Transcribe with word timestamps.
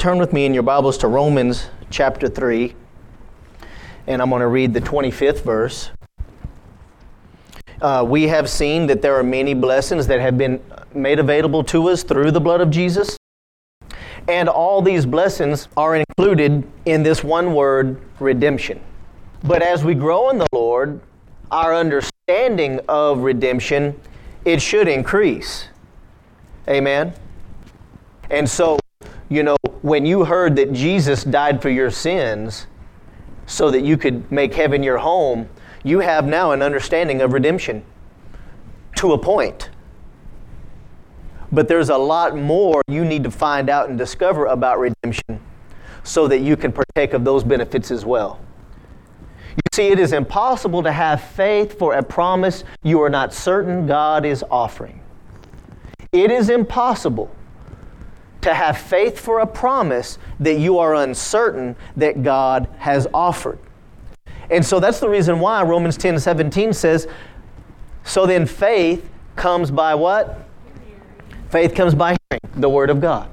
turn 0.00 0.16
with 0.16 0.32
me 0.32 0.46
in 0.46 0.54
your 0.54 0.62
Bibles 0.62 0.96
to 0.96 1.06
Romans 1.08 1.66
chapter 1.90 2.26
3, 2.26 2.74
and 4.06 4.22
I'm 4.22 4.30
going 4.30 4.40
to 4.40 4.46
read 4.46 4.72
the 4.72 4.80
25th 4.80 5.44
verse. 5.44 5.90
Uh, 7.82 8.02
we 8.08 8.22
have 8.28 8.48
seen 8.48 8.86
that 8.86 9.02
there 9.02 9.14
are 9.16 9.22
many 9.22 9.52
blessings 9.52 10.06
that 10.06 10.18
have 10.18 10.38
been 10.38 10.58
made 10.94 11.18
available 11.18 11.62
to 11.64 11.90
us 11.90 12.02
through 12.02 12.30
the 12.30 12.40
blood 12.40 12.62
of 12.62 12.70
Jesus. 12.70 13.14
And 14.26 14.48
all 14.48 14.80
these 14.80 15.04
blessings 15.04 15.68
are 15.76 15.96
included 15.96 16.66
in 16.86 17.02
this 17.02 17.22
one 17.22 17.52
word, 17.52 18.00
redemption. 18.20 18.80
But 19.44 19.60
as 19.60 19.84
we 19.84 19.92
grow 19.92 20.30
in 20.30 20.38
the 20.38 20.46
Lord, 20.50 20.98
our 21.50 21.74
understanding 21.74 22.80
of 22.88 23.18
redemption, 23.18 24.00
it 24.46 24.62
should 24.62 24.88
increase. 24.88 25.66
Amen. 26.68 27.12
And 28.30 28.48
so, 28.48 28.78
you 29.28 29.42
know, 29.42 29.56
when 29.82 30.04
you 30.04 30.24
heard 30.24 30.56
that 30.56 30.72
Jesus 30.72 31.24
died 31.24 31.62
for 31.62 31.70
your 31.70 31.90
sins 31.90 32.66
so 33.46 33.70
that 33.70 33.82
you 33.82 33.96
could 33.96 34.30
make 34.30 34.54
heaven 34.54 34.82
your 34.82 34.98
home, 34.98 35.48
you 35.82 36.00
have 36.00 36.26
now 36.26 36.52
an 36.52 36.62
understanding 36.62 37.22
of 37.22 37.32
redemption 37.32 37.82
to 38.96 39.12
a 39.12 39.18
point. 39.18 39.70
But 41.50 41.66
there's 41.66 41.88
a 41.88 41.96
lot 41.96 42.36
more 42.36 42.82
you 42.86 43.04
need 43.04 43.24
to 43.24 43.30
find 43.30 43.68
out 43.68 43.88
and 43.88 43.98
discover 43.98 44.46
about 44.46 44.78
redemption 44.78 45.40
so 46.04 46.28
that 46.28 46.40
you 46.40 46.56
can 46.56 46.72
partake 46.72 47.12
of 47.12 47.24
those 47.24 47.42
benefits 47.42 47.90
as 47.90 48.04
well. 48.04 48.38
You 49.56 49.62
see, 49.72 49.88
it 49.88 49.98
is 49.98 50.12
impossible 50.12 50.82
to 50.82 50.92
have 50.92 51.22
faith 51.22 51.78
for 51.78 51.94
a 51.94 52.02
promise 52.02 52.64
you 52.82 53.02
are 53.02 53.10
not 53.10 53.34
certain 53.34 53.86
God 53.86 54.24
is 54.24 54.44
offering. 54.50 55.00
It 56.12 56.30
is 56.30 56.50
impossible 56.50 57.34
to 58.42 58.54
have 58.54 58.78
faith 58.78 59.18
for 59.18 59.40
a 59.40 59.46
promise 59.46 60.18
that 60.38 60.58
you 60.58 60.78
are 60.78 60.94
uncertain 60.94 61.76
that 61.96 62.22
God 62.22 62.68
has 62.78 63.06
offered. 63.12 63.58
And 64.50 64.64
so 64.64 64.80
that's 64.80 64.98
the 64.98 65.08
reason 65.08 65.38
why 65.38 65.62
Romans 65.62 65.96
10 65.96 66.18
17 66.18 66.72
says, 66.72 67.06
So 68.04 68.26
then 68.26 68.46
faith 68.46 69.08
comes 69.36 69.70
by 69.70 69.94
what? 69.94 70.46
Faith 71.50 71.74
comes 71.74 71.94
by 71.94 72.16
hearing 72.30 72.60
the 72.60 72.68
Word 72.68 72.90
of 72.90 73.00
God. 73.00 73.28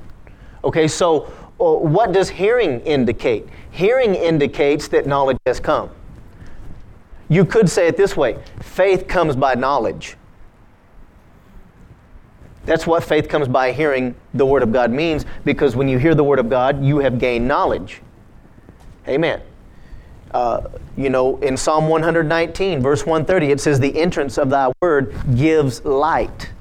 Okay, 0.63 0.87
so 0.87 1.31
uh, 1.59 1.73
what 1.73 2.11
does 2.11 2.29
hearing 2.29 2.81
indicate? 2.81 3.47
Hearing 3.71 4.15
indicates 4.15 4.87
that 4.89 5.07
knowledge 5.07 5.37
has 5.45 5.59
come. 5.59 5.89
You 7.29 7.45
could 7.45 7.69
say 7.69 7.87
it 7.87 7.97
this 7.97 8.15
way 8.15 8.37
faith 8.61 9.07
comes 9.07 9.35
by 9.35 9.55
knowledge. 9.55 10.16
That's 12.67 12.85
what 12.85 13.01
faith 13.01 13.29
comes 13.29 13.47
by 13.47 13.71
hearing 13.71 14.13
the 14.33 14.45
Word 14.45 14.61
of 14.61 14.73
God 14.73 14.91
means, 14.91 15.25
because 15.45 15.77
when 15.77 15.87
you 15.87 15.97
hear 15.97 16.13
the 16.13 16.23
Word 16.23 16.37
of 16.37 16.49
God, 16.49 16.83
you 16.83 16.99
have 16.99 17.17
gained 17.17 17.47
knowledge. 17.47 18.01
Amen. 19.07 19.41
Uh, 20.31 20.67
you 20.97 21.09
know, 21.09 21.37
in 21.37 21.55
Psalm 21.55 21.87
119, 21.87 22.81
verse 22.81 23.05
130, 23.05 23.51
it 23.51 23.61
says, 23.61 23.79
The 23.79 23.97
entrance 23.97 24.37
of 24.37 24.49
thy 24.49 24.69
word 24.81 25.15
gives 25.37 25.83
light. 25.85 26.51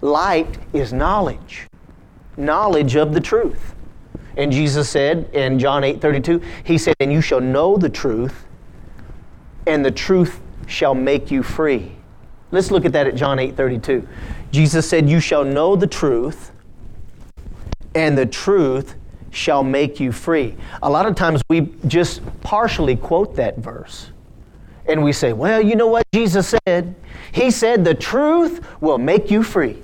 Light 0.00 0.58
is 0.72 0.92
knowledge, 0.92 1.68
knowledge 2.36 2.96
of 2.96 3.14
the 3.14 3.20
truth. 3.20 3.76
And 4.36 4.50
Jesus 4.50 4.90
said 4.90 5.30
in 5.32 5.60
John 5.60 5.84
8 5.84 6.00
32, 6.00 6.42
He 6.64 6.78
said, 6.78 6.96
And 6.98 7.12
you 7.12 7.20
shall 7.20 7.40
know 7.40 7.76
the 7.76 7.88
truth, 7.88 8.44
and 9.68 9.84
the 9.84 9.92
truth 9.92 10.40
shall 10.66 10.96
make 10.96 11.30
you 11.30 11.44
free. 11.44 11.92
Let's 12.50 12.72
look 12.72 12.84
at 12.84 12.92
that 12.92 13.06
at 13.06 13.14
John 13.14 13.38
8 13.38 13.56
32. 13.56 14.08
Jesus 14.52 14.88
said, 14.88 15.08
You 15.08 15.18
shall 15.18 15.44
know 15.44 15.74
the 15.74 15.86
truth, 15.86 16.52
and 17.94 18.16
the 18.16 18.26
truth 18.26 18.94
shall 19.30 19.64
make 19.64 19.98
you 19.98 20.12
free. 20.12 20.54
A 20.82 20.90
lot 20.90 21.06
of 21.06 21.14
times 21.14 21.42
we 21.48 21.72
just 21.86 22.20
partially 22.42 22.94
quote 22.94 23.34
that 23.36 23.56
verse. 23.58 24.10
And 24.86 25.02
we 25.02 25.12
say, 25.12 25.32
Well, 25.32 25.60
you 25.60 25.74
know 25.74 25.86
what 25.88 26.06
Jesus 26.12 26.54
said? 26.66 26.94
He 27.32 27.50
said, 27.50 27.84
The 27.84 27.94
truth 27.94 28.64
will 28.80 28.98
make 28.98 29.30
you 29.30 29.42
free. 29.42 29.82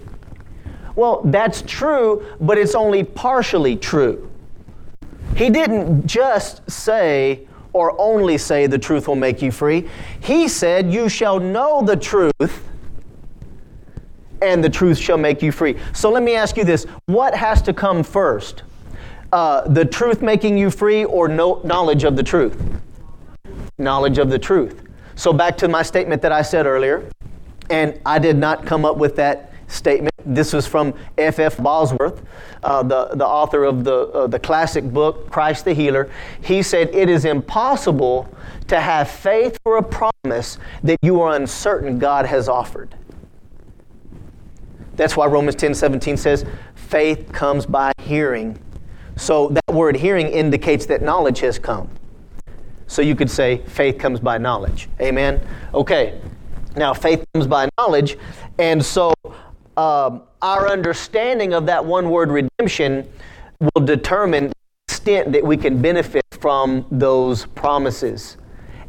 Well, 0.94 1.22
that's 1.24 1.62
true, 1.62 2.26
but 2.40 2.58
it's 2.58 2.74
only 2.74 3.04
partially 3.04 3.76
true. 3.76 4.28
He 5.36 5.48
didn't 5.48 6.06
just 6.06 6.68
say, 6.68 7.46
or 7.72 7.94
only 8.00 8.36
say, 8.36 8.66
the 8.66 8.78
truth 8.78 9.06
will 9.06 9.14
make 9.14 9.40
you 9.40 9.52
free. 9.52 9.88
He 10.20 10.48
said, 10.48 10.92
You 10.92 11.08
shall 11.08 11.38
know 11.38 11.82
the 11.82 11.96
truth, 11.96 12.67
and 14.42 14.62
the 14.62 14.70
truth 14.70 14.98
shall 14.98 15.18
make 15.18 15.42
you 15.42 15.52
free. 15.52 15.76
So 15.92 16.10
let 16.10 16.22
me 16.22 16.34
ask 16.34 16.56
you 16.56 16.64
this 16.64 16.84
what 17.06 17.34
has 17.34 17.62
to 17.62 17.72
come 17.72 18.02
first? 18.02 18.62
Uh, 19.32 19.68
the 19.68 19.84
truth 19.84 20.22
making 20.22 20.56
you 20.56 20.70
free 20.70 21.04
or 21.04 21.28
no 21.28 21.60
knowledge 21.64 22.04
of 22.04 22.16
the 22.16 22.22
truth? 22.22 22.60
Knowledge 23.76 24.18
of 24.18 24.30
the 24.30 24.38
truth. 24.38 24.82
So 25.16 25.32
back 25.32 25.56
to 25.58 25.68
my 25.68 25.82
statement 25.82 26.22
that 26.22 26.32
I 26.32 26.42
said 26.42 26.64
earlier, 26.64 27.10
and 27.70 28.00
I 28.06 28.18
did 28.18 28.36
not 28.36 28.64
come 28.64 28.84
up 28.84 28.96
with 28.96 29.16
that 29.16 29.52
statement. 29.66 30.14
This 30.24 30.52
was 30.52 30.66
from 30.66 30.94
F. 31.18 31.38
F. 31.38 31.56
Bosworth, 31.58 32.22
uh, 32.62 32.82
the, 32.82 33.08
the 33.14 33.26
author 33.26 33.64
of 33.64 33.84
the, 33.84 34.08
uh, 34.08 34.26
the 34.26 34.38
classic 34.38 34.84
book, 34.84 35.30
Christ 35.30 35.64
the 35.64 35.74
Healer. 35.74 36.10
He 36.40 36.62
said, 36.62 36.94
It 36.94 37.08
is 37.08 37.24
impossible 37.24 38.34
to 38.68 38.80
have 38.80 39.10
faith 39.10 39.58
for 39.62 39.76
a 39.76 39.82
promise 39.82 40.58
that 40.82 40.98
you 41.02 41.20
are 41.20 41.34
uncertain 41.34 41.98
God 41.98 42.26
has 42.26 42.48
offered. 42.48 42.94
That's 44.98 45.16
why 45.16 45.26
Romans 45.26 45.54
10 45.54 45.74
17 45.74 46.16
says, 46.16 46.44
faith 46.74 47.32
comes 47.32 47.64
by 47.64 47.92
hearing. 48.02 48.58
So 49.16 49.48
that 49.48 49.74
word 49.74 49.96
hearing 49.96 50.26
indicates 50.26 50.86
that 50.86 51.02
knowledge 51.02 51.38
has 51.40 51.58
come. 51.58 51.88
So 52.88 53.00
you 53.00 53.14
could 53.14 53.30
say 53.30 53.58
faith 53.66 53.98
comes 53.98 54.18
by 54.18 54.38
knowledge. 54.38 54.88
Amen? 55.00 55.40
Okay. 55.72 56.20
Now, 56.76 56.94
faith 56.94 57.24
comes 57.32 57.46
by 57.46 57.68
knowledge. 57.78 58.18
And 58.58 58.84
so 58.84 59.12
um, 59.76 60.22
our 60.42 60.68
understanding 60.68 61.54
of 61.54 61.66
that 61.66 61.84
one 61.84 62.10
word 62.10 62.30
redemption 62.32 63.08
will 63.60 63.84
determine 63.84 64.48
the 64.48 64.54
extent 64.88 65.30
that 65.32 65.44
we 65.44 65.56
can 65.56 65.80
benefit 65.80 66.24
from 66.40 66.84
those 66.90 67.46
promises 67.46 68.36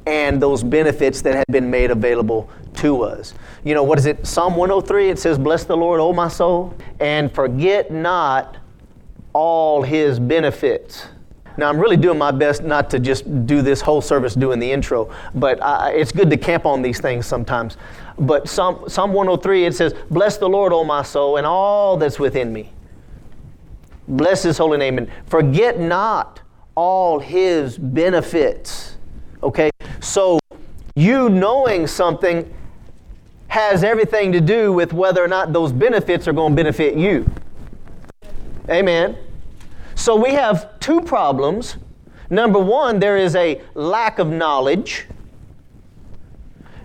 and 0.07 0.41
those 0.41 0.63
benefits 0.63 1.21
that 1.21 1.35
have 1.35 1.45
been 1.51 1.69
made 1.69 1.91
available 1.91 2.49
to 2.75 3.03
us. 3.03 3.33
You 3.63 3.73
know, 3.73 3.83
what 3.83 3.97
is 3.99 4.05
it? 4.05 4.25
Psalm 4.25 4.55
103, 4.55 5.09
it 5.09 5.19
says, 5.19 5.37
Bless 5.37 5.63
the 5.63 5.77
Lord, 5.77 5.99
O 5.99 6.13
my 6.13 6.27
soul, 6.27 6.73
and 6.99 7.33
forget 7.33 7.91
not 7.91 8.57
all 9.33 9.81
his 9.81 10.19
benefits. 10.19 11.07
Now, 11.57 11.67
I'm 11.67 11.77
really 11.77 11.97
doing 11.97 12.17
my 12.17 12.31
best 12.31 12.63
not 12.63 12.89
to 12.91 12.99
just 12.99 13.45
do 13.45 13.61
this 13.61 13.81
whole 13.81 14.01
service 14.01 14.33
doing 14.33 14.59
the 14.59 14.71
intro, 14.71 15.13
but 15.35 15.61
I, 15.61 15.91
it's 15.91 16.11
good 16.11 16.29
to 16.29 16.37
camp 16.37 16.65
on 16.65 16.81
these 16.81 17.01
things 17.01 17.25
sometimes. 17.25 17.75
But 18.17 18.47
Psalm, 18.47 18.87
Psalm 18.87 19.11
103, 19.11 19.65
it 19.65 19.75
says, 19.75 19.93
Bless 20.09 20.37
the 20.37 20.47
Lord, 20.47 20.71
O 20.71 20.83
my 20.85 21.03
soul, 21.03 21.37
and 21.37 21.45
all 21.45 21.97
that's 21.97 22.17
within 22.17 22.53
me. 22.53 22.71
Bless 24.07 24.41
his 24.43 24.57
holy 24.57 24.77
name, 24.77 24.97
and 24.97 25.11
forget 25.25 25.79
not 25.79 26.41
all 26.75 27.19
his 27.19 27.77
benefits. 27.77 28.97
Okay? 29.43 29.69
So, 29.99 30.39
you 30.95 31.29
knowing 31.29 31.87
something 31.87 32.51
has 33.49 33.83
everything 33.83 34.31
to 34.31 34.39
do 34.39 34.71
with 34.71 34.93
whether 34.93 35.23
or 35.23 35.27
not 35.27 35.51
those 35.51 35.71
benefits 35.71 36.27
are 36.27 36.33
going 36.33 36.53
to 36.53 36.55
benefit 36.55 36.95
you. 36.95 37.29
Amen. 38.69 39.17
So 39.95 40.15
we 40.15 40.31
have 40.31 40.79
two 40.79 41.01
problems. 41.01 41.75
Number 42.29 42.59
one, 42.59 42.99
there 42.99 43.17
is 43.17 43.35
a 43.35 43.61
lack 43.73 44.19
of 44.19 44.27
knowledge. 44.27 45.07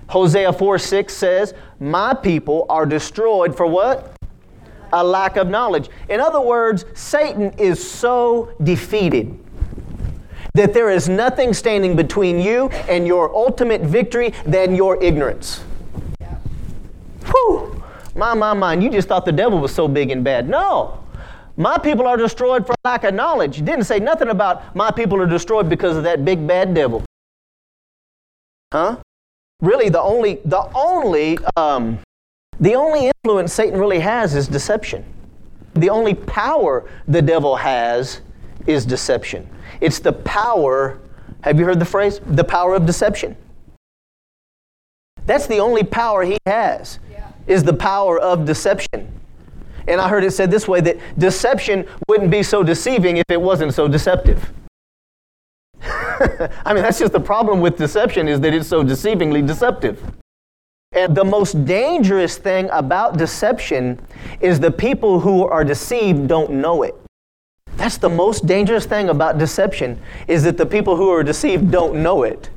Hosea 0.08 0.52
4 0.52 0.78
6 0.78 1.12
says, 1.14 1.54
My 1.80 2.14
people 2.14 2.66
are 2.69 2.86
destroyed 2.86 3.54
for 3.54 3.66
what? 3.66 4.16
A 4.92 5.04
lack 5.04 5.36
of 5.36 5.48
knowledge. 5.48 5.91
In 6.08 6.19
other 6.19 6.41
words, 6.41 6.86
Satan 6.94 7.52
is 7.58 7.88
so 7.88 8.54
defeated 8.62 9.38
that 10.55 10.72
there 10.72 10.88
is 10.88 11.08
nothing 11.08 11.52
standing 11.52 11.94
between 11.94 12.38
you 12.38 12.69
and 12.88 13.06
your 13.06 13.34
ultimate 13.34 13.82
victory 13.82 14.32
than 14.46 14.75
your 14.75 15.02
ignorance. 15.02 15.62
Whew! 17.34 17.82
My, 18.14 18.34
my, 18.34 18.52
my, 18.52 18.75
you 18.75 18.90
just 18.90 19.08
thought 19.08 19.25
the 19.25 19.32
devil 19.32 19.58
was 19.58 19.75
so 19.75 19.88
big 19.88 20.10
and 20.10 20.22
bad. 20.22 20.48
No. 20.48 21.04
My 21.56 21.78
people 21.78 22.06
are 22.06 22.16
destroyed 22.16 22.66
for 22.66 22.75
lack 22.84 23.04
of 23.04 23.14
knowledge. 23.14 23.58
You 23.58 23.64
didn't 23.64 23.84
say 23.84 23.98
nothing 23.98 24.28
about 24.28 24.75
my 24.75 24.90
people 24.90 25.20
are 25.20 25.26
destroyed 25.26 25.69
because 25.69 25.96
of 25.96 26.04
that 26.04 26.25
big 26.25 26.46
bad 26.46 26.75
devil. 26.75 27.04
Huh? 28.72 28.98
Really, 29.60 29.88
the 29.88 30.00
only, 30.00 30.40
the 30.44 30.69
only, 30.75 31.38
um, 31.56 31.98
the 32.60 32.75
only 32.75 33.06
influence 33.06 33.52
Satan 33.52 33.78
really 33.78 34.00
has 34.00 34.34
is 34.34 34.48
deception. 34.48 35.04
The 35.75 35.90
only 35.90 36.14
power 36.14 36.88
the 37.08 37.22
devil 37.22 37.56
has 37.56 38.20
is 38.66 38.84
deception. 38.84 39.48
It's 39.80 39.98
the 39.98 40.12
power, 40.12 41.00
have 41.42 41.58
you 41.58 41.64
heard 41.64 41.80
the 41.80 41.84
phrase? 41.84 42.20
The 42.26 42.44
power 42.44 42.75
of 42.75 42.87
deception. 42.87 43.37
That's 45.26 45.47
the 45.47 45.59
only 45.59 45.82
power 45.82 46.23
he 46.23 46.38
has, 46.47 46.99
is 47.47 47.65
the 47.65 47.73
power 47.73 48.19
of 48.19 48.44
deception. 48.44 49.21
And 49.87 50.00
I 50.00 50.09
heard 50.09 50.25
it 50.25 50.32
said 50.32 50.50
this 50.50 50.67
way 50.67 50.81
that 50.81 50.97
deception 51.19 51.87
wouldn't 52.09 52.31
be 52.31 52.43
so 52.43 52.62
deceiving 52.62 53.19
if 53.19 53.25
it 53.29 53.41
wasn't 53.41 53.75
so 53.75 53.87
deceptive. 53.87 54.53
I 55.81 56.73
mean, 56.73 56.82
that's 56.82 56.99
just 56.99 57.12
the 57.12 57.21
problem 57.21 57.61
with 57.61 57.76
deception 57.76 58.29
is 58.29 58.41
that 58.41 58.55
it's 58.55 58.69
so 58.69 58.82
deceivingly 58.82 59.47
deceptive. 59.47 60.03
And 60.93 61.15
the 61.15 61.25
most 61.25 61.65
dangerous 61.65 62.38
thing 62.38 62.71
about 62.71 63.19
deception 63.19 64.00
is 64.41 64.61
the 64.61 64.71
people 64.71 65.21
who 65.21 65.44
are 65.47 65.65
deceived 65.65 66.29
don't 66.29 66.53
know 66.53 66.82
it. 66.82 66.94
That's 67.76 67.99
the 67.99 68.09
most 68.09 68.47
dangerous 68.47 68.87
thing 68.87 69.09
about 69.09 69.37
deception 69.38 70.00
is 70.29 70.44
that 70.44 70.56
the 70.56 70.67
people 70.67 70.97
who 70.97 71.11
are 71.11 71.25
deceived 71.25 71.71
don't 71.71 71.97
know 71.97 72.23
it. 72.23 72.49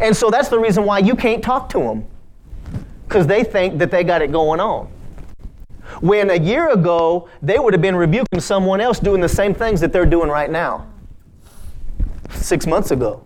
And 0.00 0.16
so 0.16 0.30
that's 0.30 0.48
the 0.48 0.58
reason 0.58 0.84
why 0.84 0.98
you 0.98 1.14
can't 1.14 1.42
talk 1.42 1.68
to 1.70 1.78
them 1.78 2.06
because 3.08 3.26
they 3.26 3.42
think 3.42 3.78
that 3.78 3.90
they 3.90 4.04
got 4.04 4.22
it 4.22 4.30
going 4.30 4.60
on. 4.60 4.88
When 6.00 6.30
a 6.30 6.36
year 6.36 6.70
ago, 6.70 7.28
they 7.42 7.58
would 7.58 7.74
have 7.74 7.82
been 7.82 7.96
rebuking 7.96 8.40
someone 8.40 8.80
else 8.80 9.00
doing 9.00 9.20
the 9.20 9.28
same 9.28 9.52
things 9.52 9.80
that 9.80 9.92
they're 9.92 10.06
doing 10.06 10.30
right 10.30 10.50
now. 10.50 10.86
Six 12.30 12.66
months 12.66 12.92
ago. 12.92 13.24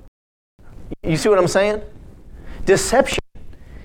You 1.03 1.17
see 1.19 1.29
what 1.29 1.39
I'm 1.39 1.49
saying? 1.49 1.83
Deception. 2.65 3.19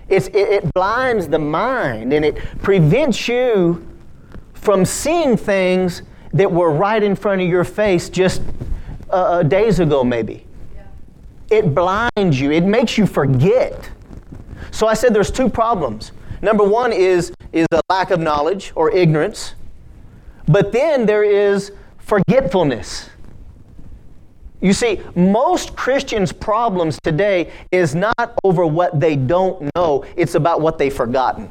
It's, 0.07 0.27
it, 0.27 0.37
it 0.37 0.73
blinds 0.73 1.27
the 1.27 1.37
mind 1.37 2.13
and 2.13 2.23
it 2.23 2.37
prevents 2.61 3.27
you 3.27 3.85
from 4.53 4.85
seeing 4.85 5.35
things 5.35 6.01
that 6.33 6.51
were 6.51 6.71
right 6.71 7.03
in 7.03 7.15
front 7.15 7.41
of 7.41 7.47
your 7.47 7.63
face 7.63 8.09
just 8.09 8.41
uh, 9.09 9.13
uh 9.13 9.43
days 9.43 9.79
ago, 9.79 10.03
maybe. 10.03 10.45
It 11.49 11.73
blinds 11.73 12.39
you, 12.39 12.51
it 12.51 12.63
makes 12.63 12.97
you 12.97 13.05
forget. 13.05 13.89
So 14.71 14.87
I 14.87 14.93
said 14.93 15.13
there's 15.13 15.31
two 15.31 15.49
problems. 15.49 16.11
Number 16.41 16.63
one 16.63 16.93
is, 16.93 17.33
is 17.51 17.67
a 17.71 17.81
lack 17.89 18.11
of 18.11 18.19
knowledge 18.19 18.71
or 18.75 18.91
ignorance, 18.91 19.55
but 20.47 20.71
then 20.71 21.05
there 21.05 21.23
is 21.23 21.71
forgetfulness. 21.99 23.09
You 24.61 24.73
see, 24.73 25.01
most 25.15 25.75
Christians' 25.75 26.31
problems 26.33 26.99
today 27.01 27.51
is 27.71 27.95
not 27.95 28.37
over 28.43 28.65
what 28.65 28.99
they 28.99 29.15
don't 29.15 29.69
know, 29.75 30.05
it's 30.15 30.35
about 30.35 30.61
what 30.61 30.77
they've 30.77 30.93
forgotten. 30.93 31.49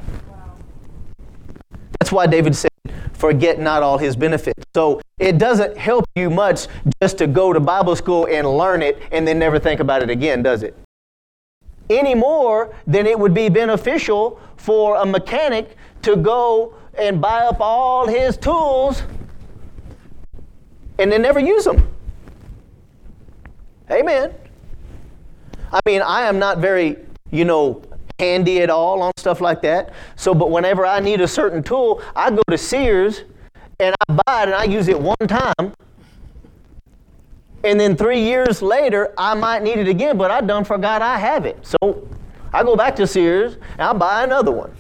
That's 1.99 2.13
why 2.13 2.27
David 2.27 2.55
said, 2.55 2.71
Forget 3.13 3.59
not 3.59 3.83
all 3.83 3.99
his 3.99 4.17
benefits. 4.17 4.65
So 4.75 5.01
it 5.19 5.39
doesn't 5.39 5.77
help 5.77 6.05
you 6.15 6.31
much 6.31 6.67
just 7.03 7.19
to 7.19 7.27
go 7.27 7.53
to 7.53 7.61
Bible 7.61 7.97
school 7.97 8.27
and 8.27 8.47
learn 8.47 8.83
it 8.83 9.01
and 9.11 9.27
then 9.27 9.39
never 9.39 9.59
think 9.59 9.81
about 9.81 10.03
it 10.03 10.11
again, 10.11 10.43
does 10.43 10.63
it? 10.63 10.77
Any 11.91 12.15
more 12.15 12.75
than 12.87 13.07
it 13.07 13.19
would 13.19 13.35
be 13.35 13.49
beneficial 13.49 14.41
for 14.57 14.97
a 14.97 15.07
mechanic 15.07 15.77
to 16.03 16.17
go 16.17 16.75
and 16.99 17.21
buy 17.21 17.41
up 17.41 17.61
all 17.61 18.07
his 18.07 18.37
tools 18.37 19.03
and 20.99 21.11
then 21.11 21.23
never 21.23 21.39
use 21.41 21.65
them. 21.65 21.89
Amen. 23.91 24.35
I 25.73 25.81
mean, 25.87 26.03
I 26.03 26.23
am 26.23 26.39
not 26.39 26.59
very, 26.59 26.97
you 27.31 27.45
know, 27.45 27.83
handy 28.19 28.61
at 28.61 28.71
all 28.71 29.03
on 29.03 29.13
stuff 29.17 29.41
like 29.41 29.63
that. 29.63 29.93
So, 30.17 30.35
but 30.35 30.51
whenever 30.51 30.85
I 30.85 31.01
need 31.01 31.21
a 31.21 31.29
certain 31.29 31.63
tool, 31.63 32.03
I 32.17 32.31
go 32.31 32.43
to 32.51 32.59
Sears 32.59 33.23
and 33.79 33.95
I 34.09 34.13
buy 34.13 34.43
it 34.43 34.47
and 34.47 34.55
I 34.55 34.65
use 34.65 34.89
it 34.89 34.99
one 34.99 35.17
time. 35.27 35.73
And 37.65 37.79
then 37.79 37.97
three 37.97 38.23
years 38.23 38.63
later, 38.63 39.13
I 39.17 39.35
might 39.35 39.63
need 39.63 39.79
it 39.79 39.89
again, 39.89 40.17
but 40.17 40.31
I 40.31 40.41
done 40.41 40.65
forgot 40.65 41.03
I 41.03 41.19
have 41.19 41.45
it. 41.45 41.59
So 41.65 42.09
I 42.53 42.63
go 42.63 42.77
back 42.77 42.97
to 42.97 43.07
Sears 43.07 43.55
and 43.55 43.83
I 43.83 43.93
buy 43.93 44.25
another 44.25 44.53
one. 44.53 44.75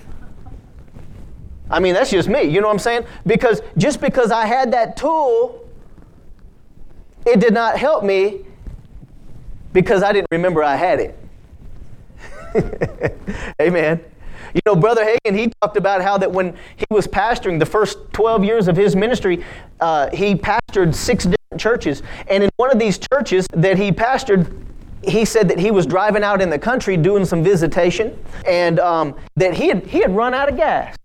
I 1.71 1.81
mean, 1.81 1.95
that's 1.95 2.11
just 2.11 2.29
me. 2.29 2.43
You 2.43 2.61
know 2.61 2.69
what 2.69 2.75
I'm 2.75 2.79
saying? 2.79 3.05
Because 3.27 3.63
just 3.77 4.01
because 4.01 4.31
I 4.31 4.47
had 4.47 4.73
that 4.73 4.97
tool, 4.97 5.69
it 7.27 7.41
did 7.41 7.53
not 7.53 7.79
help 7.79 8.05
me 8.05 8.47
because 9.73 10.03
I 10.03 10.13
didn't 10.13 10.29
remember 10.31 10.63
I 10.63 10.77
had 10.77 10.99
it. 10.99 11.19
Amen. 13.61 14.01
You 14.55 14.61
know, 14.65 14.77
Brother 14.77 15.05
Hagin, 15.05 15.37
he 15.37 15.53
talked 15.61 15.77
about 15.77 16.03
how 16.03 16.17
that 16.19 16.31
when 16.31 16.57
he 16.77 16.87
was 16.91 17.07
pastoring 17.07 17.59
the 17.59 17.67
first 17.67 17.99
12 18.13 18.45
years 18.45 18.69
of 18.69 18.77
his 18.77 18.97
ministry, 18.97 19.45
uh, 19.81 20.09
he 20.11 20.35
pastored 20.35 20.95
six 20.95 21.25
different 21.25 21.61
churches. 21.61 22.03
And 22.29 22.43
in 22.43 22.51
one 22.57 22.71
of 22.71 22.79
these 22.79 22.99
churches 23.13 23.47
that 23.53 23.77
he 23.77 23.93
pastored, 23.93 24.65
he 25.03 25.25
said 25.25 25.49
that 25.49 25.59
he 25.59 25.71
was 25.71 25.87
driving 25.87 26.25
out 26.25 26.41
in 26.41 26.51
the 26.51 26.59
country 26.59 26.97
doing 26.97 27.25
some 27.25 27.43
visitation 27.43 28.19
and 28.47 28.81
um, 28.81 29.15
that 29.37 29.55
he 29.55 29.69
had, 29.69 29.87
he 29.87 30.01
had 30.01 30.15
run 30.15 30.35
out 30.35 30.49
of 30.49 30.57
gas. 30.57 30.97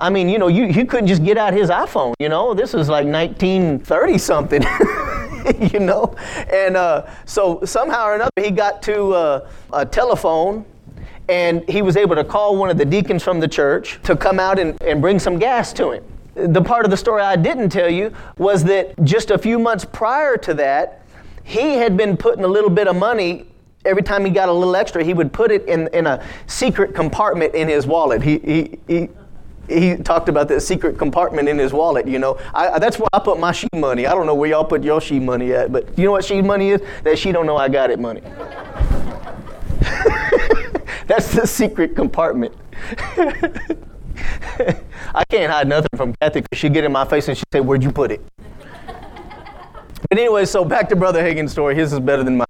I 0.00 0.10
mean, 0.10 0.28
you 0.28 0.38
know, 0.38 0.48
you, 0.48 0.64
you 0.64 0.86
couldn't 0.86 1.08
just 1.08 1.24
get 1.24 1.36
out 1.36 1.52
his 1.52 1.70
iPhone, 1.70 2.14
you 2.20 2.28
know. 2.28 2.54
This 2.54 2.72
was 2.72 2.88
like 2.88 3.06
1930 3.06 4.18
something. 4.18 4.62
you 5.72 5.80
know? 5.80 6.14
And 6.52 6.76
uh, 6.76 7.06
so 7.24 7.64
somehow 7.64 8.06
or 8.06 8.14
another, 8.14 8.30
he 8.36 8.50
got 8.50 8.82
to 8.82 9.12
uh, 9.12 9.50
a 9.72 9.86
telephone 9.86 10.64
and 11.28 11.68
he 11.68 11.82
was 11.82 11.96
able 11.96 12.14
to 12.14 12.24
call 12.24 12.56
one 12.56 12.70
of 12.70 12.78
the 12.78 12.84
deacons 12.84 13.22
from 13.22 13.40
the 13.40 13.48
church 13.48 14.00
to 14.04 14.16
come 14.16 14.38
out 14.40 14.58
and, 14.58 14.80
and 14.82 15.00
bring 15.00 15.18
some 15.18 15.38
gas 15.38 15.72
to 15.74 15.92
him. 15.92 16.04
The 16.34 16.62
part 16.62 16.84
of 16.84 16.90
the 16.90 16.96
story 16.96 17.22
I 17.22 17.36
didn't 17.36 17.70
tell 17.70 17.90
you 17.90 18.12
was 18.38 18.64
that 18.64 19.02
just 19.04 19.30
a 19.30 19.38
few 19.38 19.58
months 19.58 19.84
prior 19.84 20.36
to 20.38 20.54
that, 20.54 21.02
he 21.42 21.74
had 21.74 21.96
been 21.96 22.16
putting 22.16 22.44
a 22.44 22.48
little 22.48 22.70
bit 22.70 22.86
of 22.86 22.96
money 22.96 23.46
every 23.84 24.02
time 24.02 24.24
he 24.24 24.30
got 24.30 24.48
a 24.48 24.52
little 24.52 24.76
extra, 24.76 25.02
he 25.02 25.14
would 25.14 25.32
put 25.32 25.50
it 25.50 25.66
in, 25.66 25.88
in 25.92 26.06
a 26.06 26.24
secret 26.46 26.94
compartment 26.94 27.54
in 27.54 27.68
his 27.68 27.86
wallet. 27.86 28.22
He, 28.22 28.38
he, 28.38 28.78
he, 28.86 29.08
he 29.68 29.96
talked 29.96 30.28
about 30.28 30.48
that 30.48 30.60
secret 30.60 30.98
compartment 30.98 31.48
in 31.48 31.58
his 31.58 31.72
wallet. 31.72 32.06
You 32.06 32.18
know, 32.18 32.38
I, 32.54 32.78
that's 32.78 32.98
where 32.98 33.08
I 33.12 33.18
put 33.18 33.38
my 33.38 33.52
she 33.52 33.68
money. 33.74 34.06
I 34.06 34.14
don't 34.14 34.26
know 34.26 34.34
where 34.34 34.50
y'all 34.50 34.64
put 34.64 34.82
your 34.82 35.00
she 35.00 35.20
money 35.20 35.52
at, 35.52 35.72
but 35.72 35.96
you 35.98 36.04
know 36.04 36.12
what 36.12 36.24
she 36.24 36.42
money 36.42 36.70
is? 36.70 36.82
That 37.04 37.18
she 37.18 37.32
don't 37.32 37.46
know 37.46 37.56
I 37.56 37.68
got 37.68 37.90
it 37.90 37.98
money. 37.98 38.20
that's 41.06 41.32
the 41.32 41.46
secret 41.46 41.94
compartment. 41.94 42.54
I 45.14 45.24
can't 45.28 45.52
hide 45.52 45.68
nothing 45.68 45.96
from 45.96 46.14
Kathy 46.14 46.40
because 46.40 46.58
she 46.58 46.68
get 46.68 46.84
in 46.84 46.92
my 46.92 47.04
face 47.04 47.28
and 47.28 47.36
she 47.36 47.44
say, 47.52 47.60
"Where'd 47.60 47.82
you 47.82 47.92
put 47.92 48.10
it?" 48.10 48.20
But 50.08 50.18
anyway, 50.18 50.44
so 50.44 50.64
back 50.64 50.88
to 50.90 50.96
Brother 50.96 51.22
Hagin's 51.22 51.50
story. 51.50 51.74
His 51.74 51.92
is 51.92 51.98
better 51.98 52.22
than 52.22 52.36
mine 52.36 52.46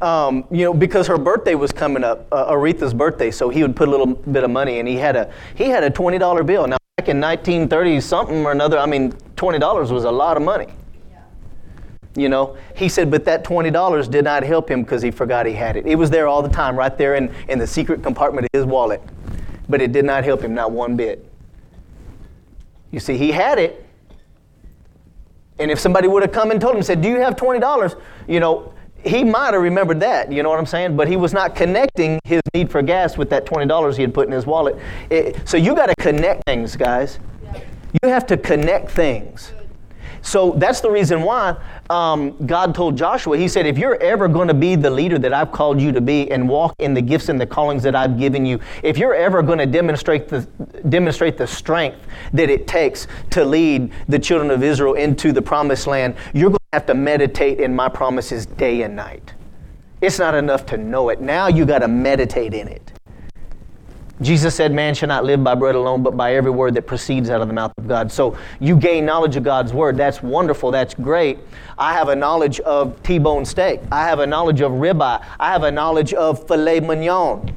um, 0.00 0.44
you 0.50 0.64
know, 0.64 0.74
because 0.74 1.06
her 1.08 1.18
birthday 1.18 1.54
was 1.54 1.72
coming 1.72 2.04
up, 2.04 2.26
uh, 2.32 2.52
Oretha's 2.52 2.94
birthday, 2.94 3.30
so 3.30 3.48
he 3.48 3.62
would 3.62 3.74
put 3.74 3.88
a 3.88 3.90
little 3.90 4.06
bit 4.06 4.44
of 4.44 4.50
money, 4.50 4.78
and 4.78 4.88
he 4.88 4.96
had 4.96 5.16
a 5.16 5.32
he 5.54 5.64
had 5.64 5.82
a 5.82 5.90
twenty 5.90 6.18
dollar 6.18 6.42
bill. 6.44 6.66
Now 6.66 6.76
back 6.96 7.08
in 7.08 7.18
nineteen 7.18 7.68
thirty 7.68 8.00
something 8.00 8.44
or 8.44 8.52
another, 8.52 8.78
I 8.78 8.86
mean, 8.86 9.12
twenty 9.36 9.58
dollars 9.58 9.90
was 9.90 10.04
a 10.04 10.10
lot 10.10 10.36
of 10.36 10.42
money. 10.42 10.68
Yeah. 11.10 11.22
You 12.16 12.28
know, 12.28 12.56
he 12.76 12.88
said, 12.88 13.10
but 13.10 13.24
that 13.24 13.42
twenty 13.42 13.70
dollars 13.70 14.06
did 14.06 14.24
not 14.24 14.44
help 14.44 14.70
him 14.70 14.82
because 14.82 15.02
he 15.02 15.10
forgot 15.10 15.46
he 15.46 15.52
had 15.52 15.76
it. 15.76 15.86
It 15.86 15.96
was 15.96 16.10
there 16.10 16.28
all 16.28 16.42
the 16.42 16.48
time, 16.48 16.76
right 16.76 16.96
there 16.96 17.16
in 17.16 17.34
in 17.48 17.58
the 17.58 17.66
secret 17.66 18.02
compartment 18.02 18.46
of 18.46 18.50
his 18.58 18.64
wallet, 18.64 19.02
but 19.68 19.82
it 19.82 19.92
did 19.92 20.04
not 20.04 20.24
help 20.24 20.40
him 20.42 20.54
not 20.54 20.70
one 20.70 20.96
bit. 20.96 21.24
You 22.90 23.00
see, 23.00 23.16
he 23.16 23.32
had 23.32 23.58
it. 23.58 23.84
And 25.58 25.72
if 25.72 25.80
somebody 25.80 26.06
would 26.06 26.22
have 26.22 26.30
come 26.30 26.52
and 26.52 26.60
told 26.60 26.76
him, 26.76 26.82
said, 26.84 27.02
"Do 27.02 27.08
you 27.08 27.16
have 27.16 27.34
twenty 27.34 27.58
dollars?" 27.58 27.96
You 28.28 28.38
know, 28.38 28.72
he 29.04 29.24
might 29.24 29.54
have 29.54 29.62
remembered 29.62 30.00
that, 30.00 30.32
you 30.32 30.42
know 30.42 30.50
what 30.50 30.58
I'm 30.58 30.66
saying? 30.66 30.96
But 30.96 31.08
he 31.08 31.16
was 31.16 31.32
not 31.32 31.54
connecting 31.54 32.18
his 32.24 32.40
need 32.54 32.70
for 32.70 32.82
gas 32.82 33.16
with 33.16 33.30
that 33.30 33.46
$20 33.46 33.96
he 33.96 34.02
had 34.02 34.12
put 34.12 34.26
in 34.26 34.32
his 34.32 34.46
wallet. 34.46 34.76
It, 35.10 35.48
so 35.48 35.56
you 35.56 35.74
got 35.74 35.86
to 35.86 35.94
connect 35.98 36.44
things, 36.46 36.76
guys. 36.76 37.18
You 38.02 38.08
have 38.08 38.26
to 38.26 38.36
connect 38.36 38.90
things. 38.90 39.52
So 40.22 40.52
that's 40.52 40.80
the 40.80 40.90
reason 40.90 41.22
why 41.22 41.56
um, 41.90 42.36
God 42.46 42.74
told 42.74 42.96
Joshua, 42.96 43.36
He 43.36 43.48
said, 43.48 43.66
if 43.66 43.78
you're 43.78 44.00
ever 44.02 44.28
going 44.28 44.48
to 44.48 44.54
be 44.54 44.74
the 44.76 44.90
leader 44.90 45.18
that 45.18 45.32
I've 45.32 45.52
called 45.52 45.80
you 45.80 45.92
to 45.92 46.00
be 46.00 46.30
and 46.30 46.48
walk 46.48 46.74
in 46.78 46.94
the 46.94 47.02
gifts 47.02 47.28
and 47.28 47.40
the 47.40 47.46
callings 47.46 47.82
that 47.84 47.94
I've 47.94 48.18
given 48.18 48.44
you, 48.44 48.60
if 48.82 48.98
you're 48.98 49.14
ever 49.14 49.42
going 49.42 49.58
to 49.58 49.66
demonstrate 49.66 50.28
the, 50.28 50.40
demonstrate 50.88 51.38
the 51.38 51.46
strength 51.46 51.98
that 52.32 52.50
it 52.50 52.66
takes 52.66 53.06
to 53.30 53.44
lead 53.44 53.92
the 54.08 54.18
children 54.18 54.50
of 54.50 54.62
Israel 54.62 54.94
into 54.94 55.32
the 55.32 55.42
promised 55.42 55.86
land, 55.86 56.16
you're 56.34 56.50
going 56.50 56.58
to 56.58 56.76
have 56.76 56.86
to 56.86 56.94
meditate 56.94 57.60
in 57.60 57.74
my 57.74 57.88
promises 57.88 58.46
day 58.46 58.82
and 58.82 58.94
night. 58.94 59.34
It's 60.00 60.18
not 60.18 60.34
enough 60.34 60.64
to 60.66 60.76
know 60.76 61.08
it. 61.08 61.20
Now 61.20 61.48
you 61.48 61.66
got 61.66 61.80
to 61.80 61.88
meditate 61.88 62.54
in 62.54 62.68
it. 62.68 62.92
Jesus 64.20 64.54
said, 64.54 64.72
Man 64.72 64.94
shall 64.94 65.08
not 65.08 65.24
live 65.24 65.42
by 65.44 65.54
bread 65.54 65.74
alone, 65.74 66.02
but 66.02 66.16
by 66.16 66.34
every 66.34 66.50
word 66.50 66.74
that 66.74 66.86
proceeds 66.86 67.30
out 67.30 67.40
of 67.40 67.48
the 67.48 67.54
mouth 67.54 67.72
of 67.78 67.86
God. 67.86 68.10
So 68.10 68.36
you 68.58 68.76
gain 68.76 69.04
knowledge 69.04 69.36
of 69.36 69.44
God's 69.44 69.72
word. 69.72 69.96
That's 69.96 70.22
wonderful. 70.22 70.70
That's 70.70 70.94
great. 70.94 71.38
I 71.78 71.92
have 71.92 72.08
a 72.08 72.16
knowledge 72.16 72.58
of 72.60 73.00
T 73.02 73.18
bone 73.18 73.44
steak. 73.44 73.80
I 73.92 74.04
have 74.04 74.18
a 74.18 74.26
knowledge 74.26 74.60
of 74.60 74.72
ribeye. 74.72 75.24
I 75.38 75.52
have 75.52 75.62
a 75.62 75.70
knowledge 75.70 76.14
of 76.14 76.46
filet 76.48 76.80
mignon. 76.80 77.54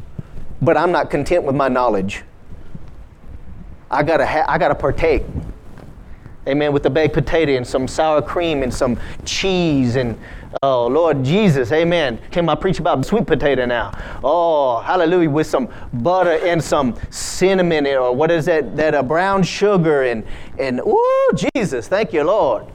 But 0.61 0.77
I'm 0.77 0.91
not 0.91 1.09
content 1.09 1.43
with 1.43 1.55
my 1.55 1.67
knowledge. 1.67 2.23
I 3.89 4.03
gotta, 4.03 4.25
ha- 4.25 4.45
I 4.47 4.57
gotta 4.59 4.75
partake. 4.75 5.23
Amen. 6.47 6.71
With 6.73 6.83
the 6.83 6.89
baked 6.89 7.13
potato 7.13 7.53
and 7.53 7.65
some 7.65 7.87
sour 7.87 8.21
cream 8.21 8.63
and 8.63 8.73
some 8.73 8.99
cheese 9.25 9.95
and 9.95 10.17
oh 10.63 10.87
Lord 10.87 11.23
Jesus, 11.23 11.71
Amen. 11.71 12.19
Can 12.31 12.47
I 12.49 12.55
preach 12.55 12.79
about 12.79 13.05
sweet 13.05 13.25
potato 13.25 13.65
now? 13.65 13.91
Oh, 14.23 14.79
hallelujah! 14.79 15.29
With 15.29 15.47
some 15.47 15.69
butter 15.93 16.39
and 16.45 16.63
some 16.63 16.95
cinnamon 17.09 17.87
or 17.87 18.15
what 18.15 18.31
is 18.31 18.45
that? 18.45 18.75
That 18.75 18.95
uh, 18.95 19.03
brown 19.03 19.43
sugar 19.43 20.03
and 20.03 20.23
and 20.59 20.81
oh 20.85 21.31
Jesus, 21.55 21.87
thank 21.87 22.13
you, 22.13 22.23
Lord. 22.23 22.65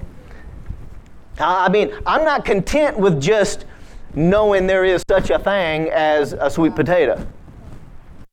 I 1.38 1.68
mean, 1.68 1.92
I'm 2.06 2.24
not 2.24 2.44
content 2.44 2.98
with 2.98 3.20
just 3.20 3.66
knowing 4.14 4.66
there 4.66 4.84
is 4.84 5.02
such 5.08 5.30
a 5.30 5.38
thing 5.38 5.90
as 5.90 6.32
a 6.32 6.48
sweet 6.48 6.74
potato. 6.74 7.26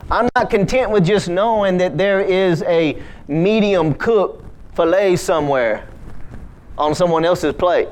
I'm 0.09 0.29
not 0.35 0.49
content 0.49 0.91
with 0.91 1.05
just 1.05 1.29
knowing 1.29 1.77
that 1.77 1.97
there 1.97 2.21
is 2.21 2.61
a 2.63 3.01
medium 3.27 3.93
cooked 3.93 4.45
filet 4.75 5.15
somewhere 5.15 5.87
on 6.77 6.95
someone 6.95 7.25
else's 7.25 7.53
plate. 7.53 7.89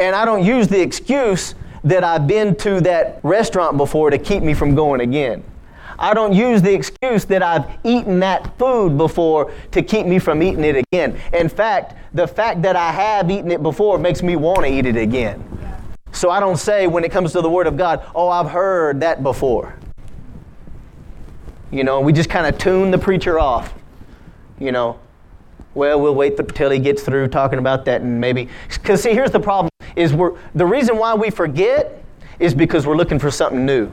And 0.00 0.16
I 0.16 0.24
don't 0.24 0.42
use 0.44 0.66
the 0.66 0.80
excuse 0.80 1.54
that 1.84 2.02
I've 2.02 2.26
been 2.26 2.56
to 2.56 2.80
that 2.80 3.20
restaurant 3.22 3.76
before 3.76 4.10
to 4.10 4.18
keep 4.18 4.42
me 4.42 4.52
from 4.52 4.74
going 4.74 5.00
again. 5.00 5.44
I 5.96 6.14
don't 6.14 6.32
use 6.32 6.60
the 6.60 6.74
excuse 6.74 7.24
that 7.26 7.44
I've 7.44 7.66
eaten 7.84 8.18
that 8.18 8.58
food 8.58 8.98
before 8.98 9.52
to 9.70 9.82
keep 9.82 10.04
me 10.04 10.18
from 10.18 10.42
eating 10.42 10.64
it 10.64 10.74
again. 10.74 11.16
In 11.32 11.48
fact, 11.48 11.94
the 12.12 12.26
fact 12.26 12.60
that 12.62 12.74
I 12.74 12.90
have 12.90 13.30
eaten 13.30 13.52
it 13.52 13.62
before 13.62 13.96
makes 13.96 14.20
me 14.20 14.34
want 14.34 14.62
to 14.62 14.66
eat 14.66 14.84
it 14.84 14.96
again. 14.96 15.44
So 16.10 16.28
I 16.28 16.40
don't 16.40 16.56
say 16.56 16.88
when 16.88 17.04
it 17.04 17.12
comes 17.12 17.30
to 17.30 17.40
the 17.40 17.48
Word 17.48 17.68
of 17.68 17.76
God, 17.76 18.04
oh, 18.16 18.28
I've 18.28 18.50
heard 18.50 18.98
that 18.98 19.22
before. 19.22 19.78
You 21.70 21.84
know, 21.84 22.00
we 22.00 22.12
just 22.12 22.28
kind 22.28 22.48
of 22.48 22.58
tune 22.58 22.90
the 22.90 22.98
preacher 22.98 23.38
off. 23.38 23.72
You 24.58 24.72
know, 24.72 24.98
well, 25.74 26.00
we'll 26.00 26.14
wait 26.14 26.38
until 26.38 26.70
he 26.70 26.78
gets 26.78 27.02
through 27.02 27.28
talking 27.28 27.58
about 27.58 27.84
that 27.86 28.00
and 28.00 28.20
maybe. 28.20 28.48
Because, 28.68 29.02
see, 29.02 29.12
here's 29.12 29.30
the 29.30 29.40
problem 29.40 29.70
is 29.96 30.12
we're, 30.12 30.36
the 30.54 30.66
reason 30.66 30.96
why 30.96 31.14
we 31.14 31.30
forget 31.30 32.02
is 32.38 32.54
because 32.54 32.86
we're 32.86 32.96
looking 32.96 33.18
for 33.18 33.30
something 33.30 33.64
new. 33.64 33.90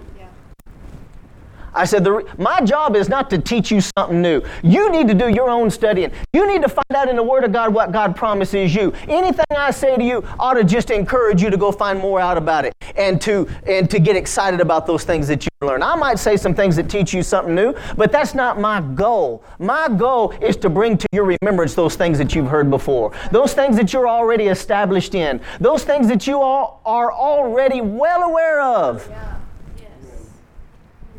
I 1.73 1.85
said, 1.85 2.03
the, 2.03 2.25
My 2.37 2.61
job 2.61 2.95
is 2.95 3.09
not 3.09 3.29
to 3.29 3.37
teach 3.37 3.71
you 3.71 3.81
something 3.81 4.21
new. 4.21 4.41
You 4.63 4.91
need 4.91 5.07
to 5.07 5.13
do 5.13 5.29
your 5.29 5.49
own 5.49 5.69
studying. 5.69 6.11
You 6.33 6.47
need 6.47 6.61
to 6.61 6.69
find 6.69 6.91
out 6.93 7.09
in 7.09 7.15
the 7.15 7.23
Word 7.23 7.43
of 7.43 7.51
God 7.51 7.73
what 7.73 7.91
God 7.91 8.15
promises 8.15 8.75
you. 8.75 8.93
Anything 9.07 9.45
I 9.51 9.71
say 9.71 9.95
to 9.95 10.03
you 10.03 10.23
ought 10.39 10.55
to 10.55 10.63
just 10.63 10.89
encourage 10.89 11.41
you 11.41 11.49
to 11.49 11.57
go 11.57 11.71
find 11.71 11.99
more 11.99 12.19
out 12.19 12.37
about 12.37 12.65
it 12.65 12.73
and 12.95 13.21
to, 13.21 13.47
and 13.65 13.89
to 13.89 13.99
get 13.99 14.15
excited 14.15 14.59
about 14.59 14.85
those 14.85 15.03
things 15.03 15.27
that 15.27 15.45
you 15.45 15.51
learn. 15.61 15.83
I 15.83 15.95
might 15.95 16.19
say 16.19 16.37
some 16.37 16.53
things 16.53 16.75
that 16.75 16.89
teach 16.89 17.13
you 17.13 17.23
something 17.23 17.55
new, 17.55 17.73
but 17.95 18.11
that's 18.11 18.33
not 18.33 18.59
my 18.59 18.81
goal. 18.81 19.43
My 19.59 19.87
goal 19.89 20.31
is 20.41 20.57
to 20.57 20.69
bring 20.69 20.97
to 20.97 21.07
your 21.11 21.25
remembrance 21.25 21.75
those 21.75 21.95
things 21.95 22.17
that 22.17 22.35
you've 22.35 22.47
heard 22.47 22.69
before, 22.69 23.11
those 23.31 23.53
things 23.53 23.77
that 23.77 23.93
you're 23.93 24.07
already 24.07 24.47
established 24.47 25.15
in, 25.15 25.39
those 25.59 25.83
things 25.83 26.07
that 26.07 26.27
you 26.27 26.41
all 26.41 26.81
are 26.85 27.11
already 27.11 27.81
well 27.81 28.23
aware 28.23 28.61
of. 28.61 29.07
Yeah. 29.09 29.40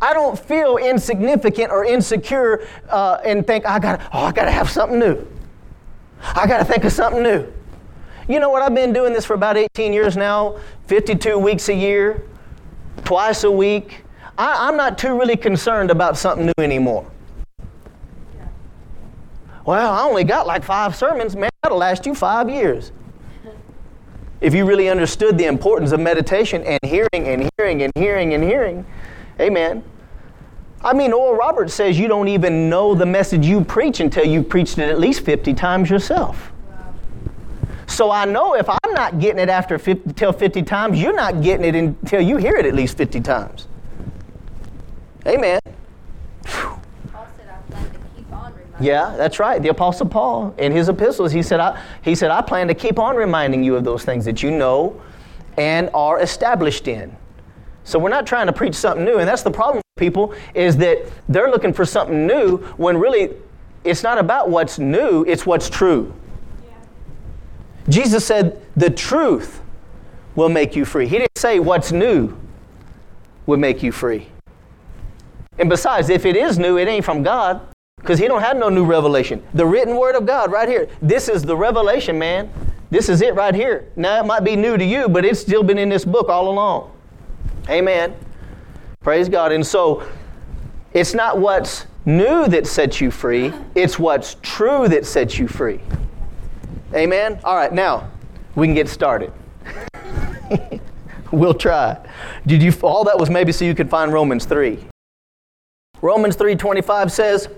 I 0.02 0.12
don't 0.12 0.36
feel 0.36 0.78
insignificant 0.78 1.70
or 1.70 1.84
insecure 1.84 2.66
uh, 2.90 3.20
and 3.24 3.46
think, 3.46 3.64
I 3.64 3.78
got 3.78 4.00
oh, 4.12 4.24
I 4.24 4.32
got 4.32 4.46
to 4.46 4.50
have 4.50 4.68
something 4.68 4.98
new. 4.98 5.24
I 6.20 6.46
got 6.48 6.58
to 6.58 6.64
think 6.64 6.82
of 6.82 6.90
something 6.90 7.22
new. 7.22 7.46
You 8.28 8.40
know 8.40 8.50
what? 8.50 8.62
I've 8.62 8.74
been 8.74 8.92
doing 8.92 9.12
this 9.12 9.24
for 9.24 9.34
about 9.34 9.56
18 9.56 9.92
years 9.92 10.16
now, 10.16 10.58
52 10.88 11.38
weeks 11.38 11.68
a 11.68 11.74
year, 11.74 12.24
twice 13.04 13.44
a 13.44 13.50
week. 13.50 14.04
I, 14.36 14.68
I'm 14.68 14.76
not 14.76 14.98
too 14.98 15.16
really 15.16 15.36
concerned 15.36 15.90
about 15.92 16.16
something 16.16 16.46
new 16.46 16.64
anymore. 16.64 17.08
Well, 19.64 19.92
I 19.92 20.02
only 20.02 20.24
got 20.24 20.48
like 20.48 20.64
five 20.64 20.96
sermons. 20.96 21.36
Man, 21.36 21.50
that'll 21.62 21.78
last 21.78 22.06
you 22.06 22.14
five 22.16 22.50
years. 22.50 22.90
If 24.40 24.52
you 24.52 24.64
really 24.66 24.88
understood 24.88 25.38
the 25.38 25.44
importance 25.44 25.92
of 25.92 26.00
meditation 26.00 26.64
and 26.64 26.80
hearing 26.84 27.28
and 27.28 27.48
hearing 27.56 27.82
and 27.82 27.92
hearing 27.94 28.34
and 28.34 28.42
hearing, 28.42 28.84
amen. 29.38 29.84
I 30.84 30.92
mean, 30.92 31.12
Oral 31.12 31.36
Roberts 31.36 31.74
says 31.74 31.98
you 31.98 32.08
don't 32.08 32.28
even 32.28 32.68
know 32.68 32.94
the 32.94 33.06
message 33.06 33.46
you 33.46 33.62
preach 33.62 34.00
until 34.00 34.24
you've 34.24 34.48
preached 34.48 34.78
it 34.78 34.88
at 34.88 34.98
least 34.98 35.24
50 35.24 35.54
times 35.54 35.88
yourself. 35.88 36.52
So 37.86 38.10
I 38.10 38.24
know 38.24 38.54
if 38.54 38.68
I'm 38.68 38.92
not 38.94 39.20
getting 39.20 39.38
it 39.38 39.48
after 39.48 39.78
50, 39.78 40.14
till 40.14 40.32
50 40.32 40.62
times, 40.62 41.00
you're 41.00 41.14
not 41.14 41.42
getting 41.42 41.66
it 41.66 41.74
until 41.74 42.20
you 42.20 42.36
hear 42.36 42.56
it 42.56 42.66
at 42.66 42.74
least 42.74 42.96
50 42.96 43.20
times. 43.20 43.68
Amen. 45.26 45.60
Yeah, 48.80 49.14
that's 49.16 49.38
right. 49.38 49.62
The 49.62 49.68
Apostle 49.68 50.08
Paul, 50.08 50.52
in 50.58 50.72
his 50.72 50.88
epistles, 50.88 51.30
he 51.30 51.42
said, 51.42 51.60
I, 51.60 51.80
he 52.02 52.16
said, 52.16 52.32
I 52.32 52.42
plan 52.42 52.66
to 52.68 52.74
keep 52.74 52.98
on 52.98 53.14
reminding 53.14 53.62
you 53.62 53.76
of 53.76 53.84
those 53.84 54.04
things 54.04 54.24
that 54.24 54.42
you 54.42 54.50
know 54.50 55.00
and 55.56 55.90
are 55.94 56.20
established 56.20 56.88
in. 56.88 57.14
So 57.84 57.98
we're 57.98 58.08
not 58.08 58.26
trying 58.26 58.46
to 58.46 58.52
preach 58.52 58.74
something 58.74 59.04
new, 59.04 59.18
and 59.18 59.28
that's 59.28 59.42
the 59.42 59.50
problem 59.50 59.81
people 59.96 60.32
is 60.54 60.78
that 60.78 61.06
they're 61.28 61.50
looking 61.50 61.72
for 61.72 61.84
something 61.84 62.26
new 62.26 62.56
when 62.78 62.96
really 62.96 63.30
it's 63.84 64.02
not 64.02 64.16
about 64.16 64.48
what's 64.48 64.78
new, 64.78 65.22
it's 65.28 65.44
what's 65.44 65.68
true. 65.68 66.14
Jesus 67.90 68.24
said, 68.24 68.58
"The 68.74 68.88
truth 68.88 69.60
will 70.34 70.48
make 70.48 70.74
you 70.74 70.86
free." 70.86 71.06
He 71.06 71.18
didn't 71.18 71.36
say 71.36 71.58
what's 71.58 71.92
new 71.92 72.32
will 73.44 73.58
make 73.58 73.82
you 73.82 73.92
free. 73.92 74.28
And 75.58 75.68
besides, 75.68 76.08
if 76.08 76.24
it 76.24 76.36
is 76.36 76.58
new, 76.58 76.78
it 76.78 76.88
ain't 76.88 77.04
from 77.04 77.22
God 77.22 77.60
because 77.96 78.18
he 78.18 78.26
don't 78.28 78.40
have 78.40 78.56
no 78.56 78.70
new 78.70 78.84
revelation. 78.84 79.42
The 79.52 79.66
written 79.66 79.96
word 79.96 80.14
of 80.14 80.24
God 80.24 80.50
right 80.50 80.68
here. 80.68 80.88
This 81.02 81.28
is 81.28 81.42
the 81.42 81.56
revelation, 81.56 82.18
man. 82.18 82.48
This 82.90 83.10
is 83.10 83.20
it 83.20 83.34
right 83.34 83.54
here. 83.54 83.88
Now 83.94 84.18
it 84.20 84.26
might 84.26 84.42
be 84.42 84.56
new 84.56 84.78
to 84.78 84.84
you, 84.84 85.08
but 85.10 85.26
it's 85.26 85.40
still 85.40 85.62
been 85.62 85.78
in 85.78 85.90
this 85.90 86.06
book 86.06 86.30
all 86.30 86.48
along. 86.48 86.90
Amen. 87.68 88.14
Praise 89.02 89.28
God. 89.28 89.52
And 89.52 89.66
so 89.66 90.06
it's 90.92 91.14
not 91.14 91.38
what's 91.38 91.86
new 92.04 92.46
that 92.48 92.66
sets 92.66 93.00
you 93.00 93.10
free, 93.10 93.52
it's 93.74 93.98
what's 93.98 94.36
true 94.42 94.88
that 94.88 95.06
sets 95.06 95.38
you 95.38 95.48
free. 95.48 95.80
Amen. 96.94 97.38
All 97.44 97.56
right, 97.56 97.72
now 97.72 98.10
we 98.54 98.66
can 98.66 98.74
get 98.74 98.88
started. 98.88 99.32
we'll 101.32 101.54
try. 101.54 101.98
Did 102.46 102.62
you 102.62 102.72
all 102.82 103.04
that 103.04 103.18
was 103.18 103.30
maybe 103.30 103.52
so 103.52 103.64
you 103.64 103.74
could 103.74 103.88
find 103.88 104.12
Romans 104.12 104.44
3. 104.44 104.78
Romans 106.00 106.36
3:25 106.36 107.10
says, 107.10 107.48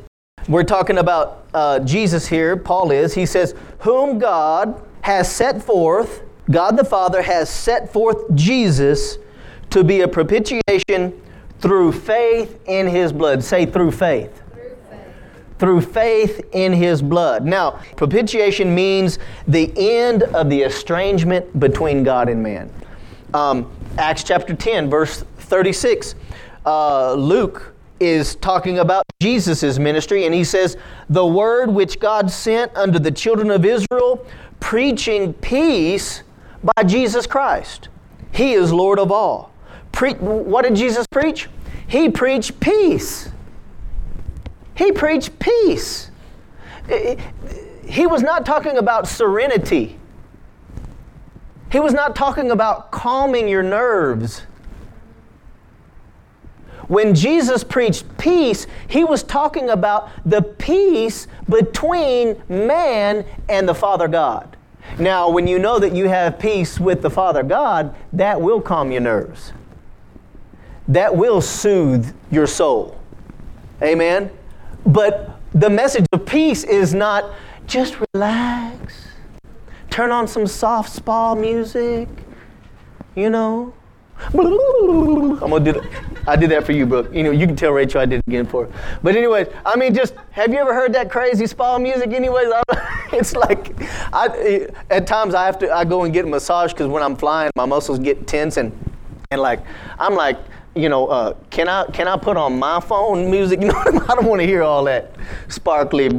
we're 0.46 0.64
talking 0.64 0.98
about 0.98 1.46
uh, 1.54 1.78
Jesus 1.80 2.26
here, 2.26 2.54
Paul 2.54 2.90
is. 2.90 3.14
He 3.14 3.24
says, 3.24 3.54
Whom 3.78 4.18
God 4.18 4.82
has 5.00 5.30
set 5.30 5.62
forth, 5.62 6.22
God 6.50 6.76
the 6.76 6.84
Father 6.84 7.22
has 7.22 7.48
set 7.48 7.90
forth 7.90 8.34
Jesus 8.34 9.16
to 9.70 9.82
be 9.82 10.02
a 10.02 10.08
propitiation 10.08 11.20
through 11.64 11.92
faith 11.92 12.61
in 12.66 12.87
his 12.87 13.11
blood. 13.11 13.42
Say, 13.42 13.64
through 13.64 13.92
faith. 13.92 14.42
Through 15.59 15.80
faith. 15.80 16.47
In 16.52 16.75
his 16.75 17.00
blood. 17.00 17.47
Now, 17.47 17.80
propitiation 17.97 18.75
means 18.75 19.18
the 19.49 19.73
end 19.75 20.25
of 20.25 20.50
the 20.50 20.61
estrangement 20.61 21.59
between 21.59 22.04
God 22.04 22.28
and 22.28 22.42
man. 22.42 22.71
Um, 23.33 23.73
Acts 23.97 24.25
chapter 24.25 24.54
10, 24.54 24.90
verse 24.90 25.25
36. 25.38 26.16
Uh, 26.66 27.14
Luke 27.14 27.73
is 27.99 28.35
talking 28.35 28.80
about 28.80 29.02
Jesus' 29.23 29.78
ministry, 29.78 30.26
and 30.26 30.35
he 30.35 30.44
says, 30.44 30.76
The 31.09 31.26
word 31.26 31.71
which 31.71 31.99
God 31.99 32.30
sent 32.30 32.76
unto 32.76 32.99
the 32.99 33.11
children 33.11 33.50
of 33.50 33.64
Israel, 33.64 34.26
preaching 34.61 35.33
peace 35.33 36.25
by 36.62 36.83
Jesus 36.83 37.26
Christ. 37.26 37.88
He 38.33 38.52
is 38.52 38.71
Lord 38.71 38.99
of 38.99 39.11
all. 39.11 39.53
Pre- 39.94 40.14
what 40.14 40.62
did 40.62 40.74
Jesus 40.74 41.06
preach? 41.06 41.48
He 41.86 42.10
preached 42.10 42.58
peace. 42.58 43.30
He 44.74 44.90
preached 44.90 45.38
peace. 45.38 46.10
He 47.86 48.06
was 48.06 48.20
not 48.22 48.44
talking 48.44 48.76
about 48.76 49.06
serenity. 49.06 49.98
He 51.70 51.78
was 51.78 51.92
not 51.92 52.16
talking 52.16 52.50
about 52.50 52.90
calming 52.90 53.46
your 53.46 53.62
nerves. 53.62 54.42
When 56.88 57.14
Jesus 57.14 57.62
preached 57.62 58.18
peace, 58.18 58.66
he 58.88 59.04
was 59.04 59.22
talking 59.22 59.70
about 59.70 60.10
the 60.26 60.42
peace 60.42 61.28
between 61.48 62.42
man 62.48 63.24
and 63.48 63.68
the 63.68 63.74
Father 63.74 64.08
God. 64.08 64.56
Now, 64.98 65.30
when 65.30 65.46
you 65.46 65.58
know 65.58 65.78
that 65.78 65.94
you 65.94 66.08
have 66.08 66.38
peace 66.38 66.80
with 66.80 67.00
the 67.00 67.10
Father 67.10 67.44
God, 67.44 67.94
that 68.12 68.40
will 68.40 68.60
calm 68.60 68.90
your 68.90 69.00
nerves 69.00 69.52
that 70.88 71.14
will 71.14 71.41
soothe 71.41 72.14
your 72.31 72.47
soul. 72.47 73.00
Amen? 73.83 74.31
But 74.87 75.38
the 75.55 75.71
message 75.71 76.05
of 76.12 76.26
peace 76.26 76.64
is 76.64 76.95
not 76.95 77.33
just 77.67 77.97
relax, 78.12 79.09
turn 79.91 80.11
on 80.11 80.29
some 80.29 80.47
soft 80.47 80.93
spa 80.93 81.35
music, 81.35 82.09
you 83.14 83.31
know. 83.31 83.73
I'm 84.33 85.50
gonna 85.50 85.73
do. 85.73 85.83
I 86.26 86.37
did 86.37 86.50
that 86.50 86.64
for 86.64 86.73
you, 86.73 86.87
Brooke. 86.87 87.12
You 87.12 87.25
know, 87.25 87.31
you 87.31 87.47
can 87.47 87.57
tell 87.57 87.73
Rachel 87.73 88.00
I 88.00 88.07
did 88.07 88.21
it 88.21 88.26
again 88.29 88.47
for 88.47 88.67
her. 88.67 88.99
But 89.03 89.17
anyways, 89.17 89.49
I 89.67 89.76
mean, 89.76 89.93
just 89.93 90.14
have 90.31 90.53
you 90.53 90.59
ever 90.59 90.73
heard 90.73 90.93
that 90.95 91.11
crazy 91.11 91.47
spa 91.47 91.79
music? 91.79 92.12
Anyways, 92.12 92.49
it's 93.12 93.35
like 93.35 93.75
I, 94.12 94.69
at 94.91 95.07
times 95.07 95.35
I 95.35 95.45
have 95.47 95.59
to 95.61 95.73
I 95.73 95.85
go 95.85 96.05
and 96.05 96.14
get 96.14 96.25
a 96.25 96.29
massage 96.29 96.73
because 96.73 96.87
when 96.87 97.03
I'm 97.03 97.17
flying, 97.17 97.50
my 97.57 97.67
muscles 97.67 97.99
get 97.99 98.26
tense 98.26 98.57
and 98.57 98.73
and 99.31 99.41
like 99.41 99.61
I'm 99.99 100.14
like 100.14 100.38
you 100.75 100.88
know, 100.88 101.07
uh, 101.07 101.35
can 101.50 101.69
I 101.69 101.85
can 101.87 102.09
I 102.09 102.16
put 102.16 102.37
on 102.37 102.59
my 102.59 102.81
phone 102.81 103.31
music? 103.31 103.61
You 103.64 103.69
know, 103.69 103.78
I 103.78 104.14
don't 104.14 104.26
want 104.26 104.40
to 104.40 104.47
hear 104.47 104.62
all 104.62 104.85
that 104.85 105.14
sparkly, 105.49 106.11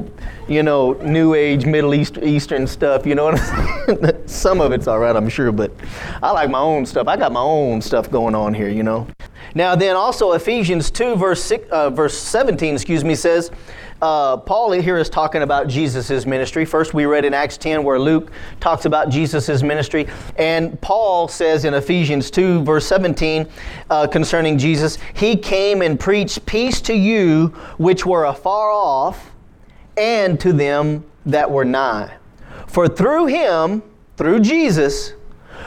you 0.48 0.64
know, 0.64 0.94
new 0.94 1.34
age 1.34 1.66
Middle 1.66 1.94
East 1.94 2.18
Eastern 2.24 2.66
stuff. 2.66 3.06
You 3.06 3.14
know, 3.16 3.36
some 4.26 4.62
of 4.62 4.72
it's 4.72 4.88
all 4.88 5.00
right, 5.00 5.16
I'm 5.16 5.30
sure, 5.30 5.52
but 5.52 5.72
I 6.24 6.32
like 6.32 6.50
my 6.50 6.60
own 6.60 6.86
stuff. 6.86 7.08
I 7.08 7.18
got 7.18 7.32
my 7.32 7.42
own 7.42 7.82
stuff 7.82 8.10
going 8.10 8.34
on 8.34 8.54
here. 8.54 8.70
You 8.70 8.84
know. 8.84 9.08
Now 9.54 9.76
then, 9.76 9.96
also 9.96 10.32
Ephesians 10.32 10.90
two 10.90 11.16
verse 11.16 11.44
six, 11.44 11.70
uh, 11.70 11.90
verse 11.90 12.18
seventeen, 12.18 12.74
excuse 12.74 13.04
me, 13.04 13.16
says 13.16 13.52
uh, 14.02 14.38
Paul 14.38 14.72
here 14.72 14.98
is 14.98 15.10
talking 15.10 15.42
about 15.42 15.68
Jesus' 15.68 16.26
ministry. 16.26 16.66
First, 16.66 16.94
we 16.94 17.06
read 17.06 17.24
in 17.26 17.34
Acts 17.34 17.58
10 17.58 17.84
where 17.84 18.00
Luke 18.00 18.32
talks 18.60 18.86
about 18.86 19.10
Jesus' 19.10 19.64
ministry. 19.64 20.08
And 20.38 20.80
Paul 20.82 21.28
says 21.28 21.66
in 21.66 21.74
Ephesians 21.74 22.30
2, 22.30 22.64
verse 22.64 22.86
17, 22.86 23.48
uh, 23.90 24.08
concerning 24.08 24.58
Jesus, 24.58 24.98
He 25.14 25.38
came 25.38 25.82
and 25.82 26.00
preached 26.00 26.46
peace 26.46 26.82
to 26.82 26.94
you 26.94 27.48
which 27.78 28.06
were 28.06 28.26
afar 28.26 28.70
off, 28.72 29.32
and 29.98 30.40
to 30.42 30.52
them 30.52 31.06
that 31.26 31.50
were 31.50 31.66
nigh. 31.66 32.18
For 32.68 32.90
through 32.90 33.28
Him, 33.28 33.82
through 34.18 34.42
Jesus, 34.42 35.14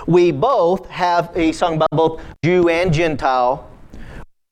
we 0.06 0.32
both 0.32 0.88
have, 0.90 1.35
he 1.35 1.52
sung 1.52 1.76
about 1.76 1.90
both 1.90 2.23
Jew 2.44 2.68
and 2.68 2.92
Gentile, 2.92 3.68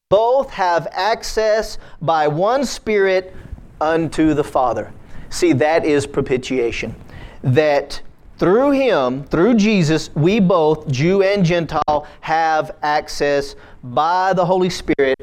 both 0.09 0.51
have 0.51 0.87
access 0.93 1.79
by 2.01 2.29
one 2.29 2.65
Spirit 2.65 3.35
unto 3.81 4.35
the 4.35 4.45
Father. 4.45 4.93
See, 5.31 5.53
that 5.55 5.85
is 5.85 6.07
propitiation. 6.07 6.95
That 7.43 8.01
through 8.39 8.73
him, 8.73 9.25
through 9.25 9.55
Jesus, 9.55 10.11
we 10.15 10.41
both, 10.41 10.89
Jew 10.89 11.23
and 11.23 11.45
Gentile, 11.45 12.07
have 12.21 12.77
access 12.83 13.57
by 13.83 14.33
the 14.33 14.45
Holy 14.45 14.71
Spirit 14.71 15.17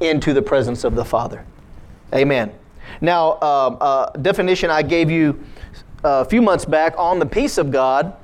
into 0.00 0.32
the 0.32 0.42
presence 0.42 0.84
of 0.84 0.94
the 0.94 1.04
Father. 1.04 1.44
Amen. 2.14 2.52
Now, 3.00 3.32
uh, 3.42 3.76
uh, 3.80 4.10
definition 4.18 4.70
I 4.70 4.82
gave 4.82 5.10
you 5.10 5.44
a 6.04 6.24
few 6.24 6.40
months 6.40 6.64
back 6.64 6.94
on 6.96 7.18
the 7.18 7.26
peace 7.26 7.58
of 7.58 7.70
God 7.70 8.16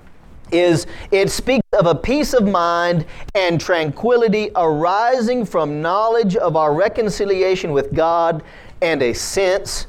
is 0.51 0.87
it 1.11 1.31
speaks 1.31 1.67
of 1.73 1.87
a 1.87 1.95
peace 1.95 2.35
of 2.35 2.47
mind 2.47 3.07
and 3.35 3.61
tranquility 3.61 4.51
arising 4.55 5.47
from 5.47 5.81
knowledge 5.81 6.37
of 6.37 6.57
our 6.57 6.75
reconciliation 6.75 7.73
with 7.73 7.95
God 7.95 8.43
and 8.83 9.03
a 9.03 9.13
sense 9.13 9.87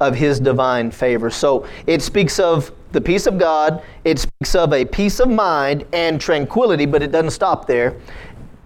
of 0.00 0.14
His 0.14 0.38
divine 0.38 0.90
favor. 0.90 1.30
So 1.30 1.66
it 1.86 2.02
speaks 2.02 2.38
of 2.38 2.70
the 2.92 3.00
peace 3.00 3.26
of 3.26 3.38
God, 3.38 3.82
it 4.04 4.18
speaks 4.18 4.54
of 4.54 4.72
a 4.72 4.84
peace 4.84 5.20
of 5.20 5.28
mind 5.28 5.84
and 5.92 6.20
tranquility, 6.20 6.86
but 6.86 7.02
it 7.02 7.12
doesn't 7.12 7.30
stop 7.30 7.66
there. 7.66 7.96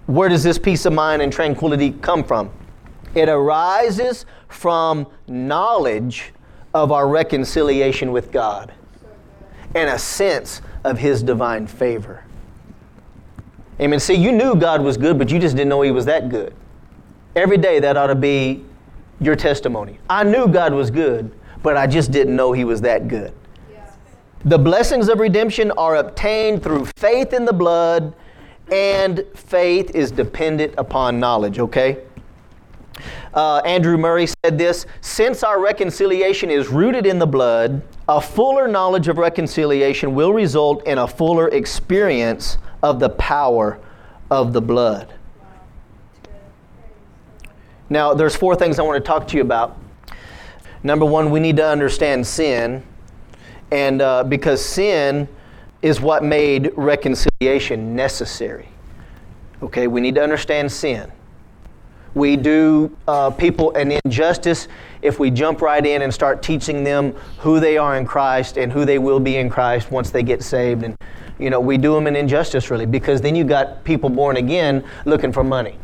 Where 0.07 0.29
does 0.29 0.43
this 0.43 0.59
peace 0.59 0.87
of 0.87 0.93
mind 0.93 1.23
and 1.23 1.33
tranquility 1.33 1.93
come 1.93 2.25
from? 2.25 2.51
It 3.15 3.29
arises 3.29 4.27
from 4.49 5.07
knowledge 5.27 6.33
of 6.75 6.93
our 6.93 7.09
reconciliation 7.09 8.13
with 8.13 8.31
God 8.31 8.73
and 9.75 9.89
a 9.89 9.99
sense 9.99 10.63
of 10.85 10.99
His 10.99 11.23
divine 11.23 11.67
favor. 11.67 12.25
Amen. 13.81 13.99
See, 13.99 14.15
you 14.15 14.33
knew 14.33 14.55
God 14.55 14.83
was 14.83 14.97
good, 14.97 15.19
but 15.19 15.31
you 15.31 15.39
just 15.39 15.57
didn't 15.57 15.71
know 15.71 15.83
He 15.83 15.91
was 15.91 16.05
that 16.05 16.29
good. 16.29 16.55
Every 17.35 17.57
day 17.57 17.81
that 17.81 17.97
ought 17.97 18.09
to 18.09 18.15
be 18.15 18.65
your 19.21 19.37
testimony. 19.37 19.99
I 20.09 20.25
knew 20.25 20.49
God 20.49 20.73
was 20.73 20.91
good, 20.91 21.31
but 21.63 21.77
I 21.77 21.87
just 21.87 22.11
didn't 22.11 22.35
know 22.35 22.53
He 22.53 22.65
was 22.65 22.81
that 22.81 23.09
good. 23.09 23.33
The 24.45 24.59
blessings 24.59 25.09
of 25.09 25.19
redemption 25.19 25.71
are 25.73 25.97
obtained 25.97 26.63
through 26.63 26.87
faith 26.97 27.35
in 27.35 27.45
the 27.45 27.53
blood, 27.53 28.15
and 28.73 29.25
faith 29.35 29.91
is 29.95 30.11
dependent 30.11 30.75
upon 30.79 31.21
knowledge, 31.21 31.59
okay? 31.59 31.99
Uh, 33.35 33.59
Andrew 33.59 33.97
Murray 33.97 34.27
said 34.27 34.59
this 34.59 34.87
Since 35.01 35.43
our 35.43 35.61
reconciliation 35.61 36.51
is 36.51 36.69
rooted 36.69 37.07
in 37.07 37.19
the 37.19 37.27
blood, 37.27 37.83
a 38.09 38.21
fuller 38.21 38.67
knowledge 38.67 39.09
of 39.09 39.19
reconciliation 39.19 40.15
will 40.15 40.33
result 40.33 40.87
in 40.87 40.99
a 40.99 41.07
fuller 41.07 41.49
experience 41.49 42.59
of 42.83 42.99
the 42.99 43.11
power 43.11 43.79
of 44.31 44.53
the 44.53 44.61
blood. 44.63 45.13
Now, 47.93 48.15
there's 48.15 48.37
four 48.37 48.55
things 48.55 48.79
I 48.79 48.83
want 48.83 49.03
to 49.03 49.07
talk 49.07 49.27
to 49.29 49.37
you 49.37 49.43
about. 49.43 49.77
Number 50.85 51.05
one, 51.05 51.33
we 51.33 51.41
need 51.41 51.57
to 51.57 51.67
understand 51.67 52.25
sin, 52.25 52.85
and 53.73 54.01
uh, 54.01 54.23
because 54.23 54.65
sin 54.65 55.29
is 55.83 56.01
what 56.01 56.23
made 56.23 56.71
reconciliation 56.77 57.97
necessary. 57.97 58.69
Okay, 59.61 59.89
we 59.89 60.01
need 60.01 60.15
to 60.15 60.23
understand 60.23 60.71
sin. 60.71 61.11
We 62.15 62.37
do 62.37 62.97
uh, 63.09 63.31
people 63.31 63.73
an 63.75 63.99
injustice 64.05 64.69
if 65.03 65.19
we 65.19 65.31
jump 65.31 65.61
right 65.61 65.85
in 65.85 66.03
and 66.03 66.15
start 66.15 66.43
teaching 66.43 66.85
them 66.85 67.13
who 67.39 67.59
they 67.59 67.77
are 67.77 67.97
in 67.97 68.07
Christ 68.07 68.57
and 68.57 68.73
who 68.73 68.85
they 68.85 68.99
will 68.99 69.21
be 69.21 69.37
in 69.37 69.51
Christ 69.51 69.91
once 69.91 70.11
they 70.11 70.23
get 70.23 70.43
saved. 70.43 70.85
And, 70.85 70.97
you 71.39 71.51
know, 71.51 71.61
we 71.61 71.77
do 71.77 71.95
them 71.95 72.07
an 72.07 72.17
injustice 72.17 72.71
really 72.71 72.87
because 72.87 73.21
then 73.21 73.35
you 73.35 73.45
got 73.45 73.85
people 73.85 74.11
born 74.11 74.37
again 74.37 74.85
looking 75.05 75.33
for 75.33 75.45
money 75.45 75.77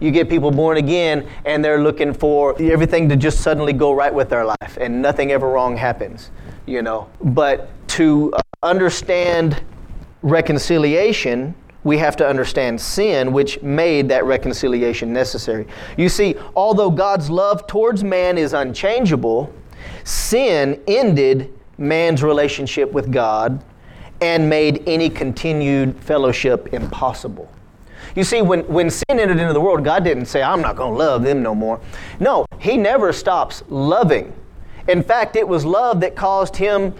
you 0.00 0.10
get 0.10 0.28
people 0.28 0.50
born 0.50 0.78
again 0.78 1.28
and 1.44 1.64
they're 1.64 1.80
looking 1.80 2.12
for 2.12 2.60
everything 2.60 3.08
to 3.10 3.16
just 3.16 3.40
suddenly 3.40 3.72
go 3.72 3.92
right 3.92 4.12
with 4.12 4.28
their 4.30 4.44
life 4.44 4.78
and 4.80 5.00
nothing 5.00 5.30
ever 5.30 5.48
wrong 5.48 5.76
happens, 5.76 6.30
you 6.66 6.82
know. 6.82 7.08
But 7.22 7.68
to 7.88 8.32
uh, 8.32 8.40
understand 8.62 9.62
reconciliation, 10.22 11.54
we 11.84 11.98
have 11.98 12.16
to 12.16 12.26
understand 12.26 12.80
sin, 12.80 13.32
which 13.32 13.62
made 13.62 14.08
that 14.08 14.24
reconciliation 14.24 15.12
necessary. 15.12 15.66
You 15.96 16.08
see, 16.08 16.34
although 16.54 16.90
God's 16.90 17.30
love 17.30 17.66
towards 17.66 18.04
man 18.04 18.36
is 18.36 18.52
unchangeable, 18.52 19.52
sin 20.04 20.82
ended 20.86 21.52
man's 21.78 22.22
relationship 22.22 22.92
with 22.92 23.10
God 23.10 23.64
and 24.20 24.48
made 24.48 24.82
any 24.86 25.08
continued 25.08 25.96
fellowship 25.98 26.74
impossible. 26.74 27.50
You 28.16 28.24
see, 28.24 28.42
when, 28.42 28.60
when 28.66 28.90
sin 28.90 29.04
entered 29.20 29.38
into 29.38 29.52
the 29.52 29.60
world, 29.60 29.84
God 29.84 30.04
didn't 30.04 30.26
say, 30.26 30.42
I'm 30.42 30.60
not 30.60 30.76
going 30.76 30.92
to 30.92 30.98
love 30.98 31.22
them 31.22 31.42
no 31.42 31.54
more. 31.54 31.80
No, 32.18 32.46
He 32.58 32.76
never 32.76 33.12
stops 33.12 33.62
loving. 33.68 34.32
In 34.88 35.02
fact, 35.02 35.36
it 35.36 35.46
was 35.46 35.64
love 35.64 36.00
that 36.00 36.16
caused 36.16 36.56
Him 36.56 36.94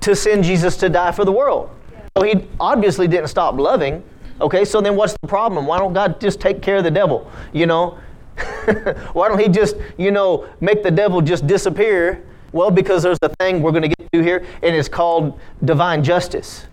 to 0.00 0.16
send 0.16 0.44
Jesus 0.44 0.76
to 0.78 0.88
die 0.88 1.12
for 1.12 1.24
the 1.24 1.32
world. 1.32 1.70
So 2.16 2.24
He 2.24 2.46
obviously 2.58 3.08
didn't 3.08 3.28
stop 3.28 3.56
loving. 3.56 4.02
Okay, 4.40 4.64
so 4.64 4.80
then 4.80 4.96
what's 4.96 5.16
the 5.20 5.28
problem? 5.28 5.66
Why 5.66 5.78
don't 5.78 5.92
God 5.92 6.20
just 6.20 6.40
take 6.40 6.62
care 6.62 6.76
of 6.76 6.84
the 6.84 6.90
devil? 6.90 7.30
You 7.52 7.66
know? 7.66 7.98
Why 9.12 9.28
don't 9.28 9.40
He 9.40 9.48
just, 9.48 9.76
you 9.96 10.10
know, 10.12 10.48
make 10.60 10.82
the 10.82 10.90
devil 10.90 11.20
just 11.20 11.46
disappear? 11.46 12.24
Well, 12.52 12.70
because 12.70 13.02
there's 13.02 13.18
a 13.22 13.28
thing 13.40 13.60
we're 13.60 13.72
going 13.72 13.82
to 13.82 13.88
get 13.88 14.10
to 14.12 14.22
here, 14.22 14.46
and 14.62 14.74
it's 14.74 14.88
called 14.88 15.38
divine 15.64 16.02
justice. 16.02 16.66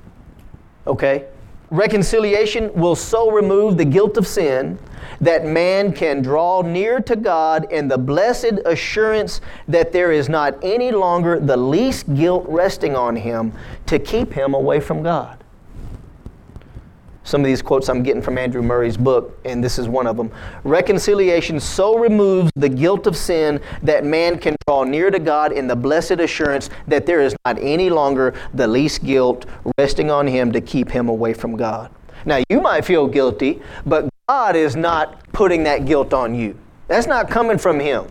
Okay? 0.87 1.25
Reconciliation 1.71 2.73
will 2.73 2.95
so 2.95 3.31
remove 3.31 3.77
the 3.77 3.85
guilt 3.85 4.17
of 4.17 4.27
sin 4.27 4.77
that 5.21 5.45
man 5.45 5.93
can 5.93 6.21
draw 6.21 6.61
near 6.61 6.99
to 6.99 7.15
God 7.15 7.71
in 7.71 7.87
the 7.87 7.97
blessed 7.97 8.59
assurance 8.65 9.41
that 9.67 9.91
there 9.91 10.11
is 10.11 10.29
not 10.29 10.57
any 10.63 10.91
longer 10.91 11.39
the 11.39 11.57
least 11.57 12.13
guilt 12.13 12.45
resting 12.47 12.95
on 12.95 13.15
him 13.15 13.53
to 13.87 13.97
keep 13.97 14.33
him 14.33 14.53
away 14.53 14.79
from 14.79 15.01
God. 15.01 15.43
Some 17.25 17.41
of 17.41 17.47
these 17.47 17.63
quotes 17.63 17.89
I'm 17.89 18.03
getting 18.03 18.21
from 18.21 18.37
Andrew 18.37 18.61
Murray's 18.61 18.97
book, 18.97 19.35
and 19.45 19.63
this 19.63 19.79
is 19.79 19.89
one 19.89 20.05
of 20.05 20.15
them. 20.15 20.31
Reconciliation 20.63 21.59
so 21.59 21.97
removes 21.97 22.51
the 22.55 22.69
guilt 22.69 23.07
of 23.07 23.17
sin 23.17 23.59
that 23.81 24.05
man 24.05 24.37
can 24.37 24.55
draw 24.67 24.83
near 24.83 25.09
to 25.09 25.17
God 25.17 25.51
in 25.51 25.65
the 25.65 25.75
blessed 25.75 26.19
assurance 26.19 26.69
that 26.87 27.07
there 27.07 27.21
is 27.21 27.35
not 27.43 27.57
any 27.59 27.89
longer 27.89 28.35
the 28.53 28.67
least 28.67 29.03
guilt 29.03 29.47
resting 29.79 30.11
on 30.11 30.27
him 30.27 30.51
to 30.51 30.61
keep 30.61 30.91
him 30.91 31.09
away 31.09 31.33
from 31.33 31.57
God. 31.57 31.89
Now, 32.25 32.43
you 32.47 32.61
might 32.61 32.85
feel 32.85 33.07
guilty, 33.07 33.59
but 33.87 34.07
God 34.29 34.55
is 34.55 34.75
not 34.75 35.19
putting 35.33 35.63
that 35.63 35.85
guilt 35.85 36.13
on 36.13 36.35
you. 36.35 36.55
That's 36.87 37.07
not 37.07 37.27
coming 37.27 37.57
from 37.57 37.79
him. 37.79 38.05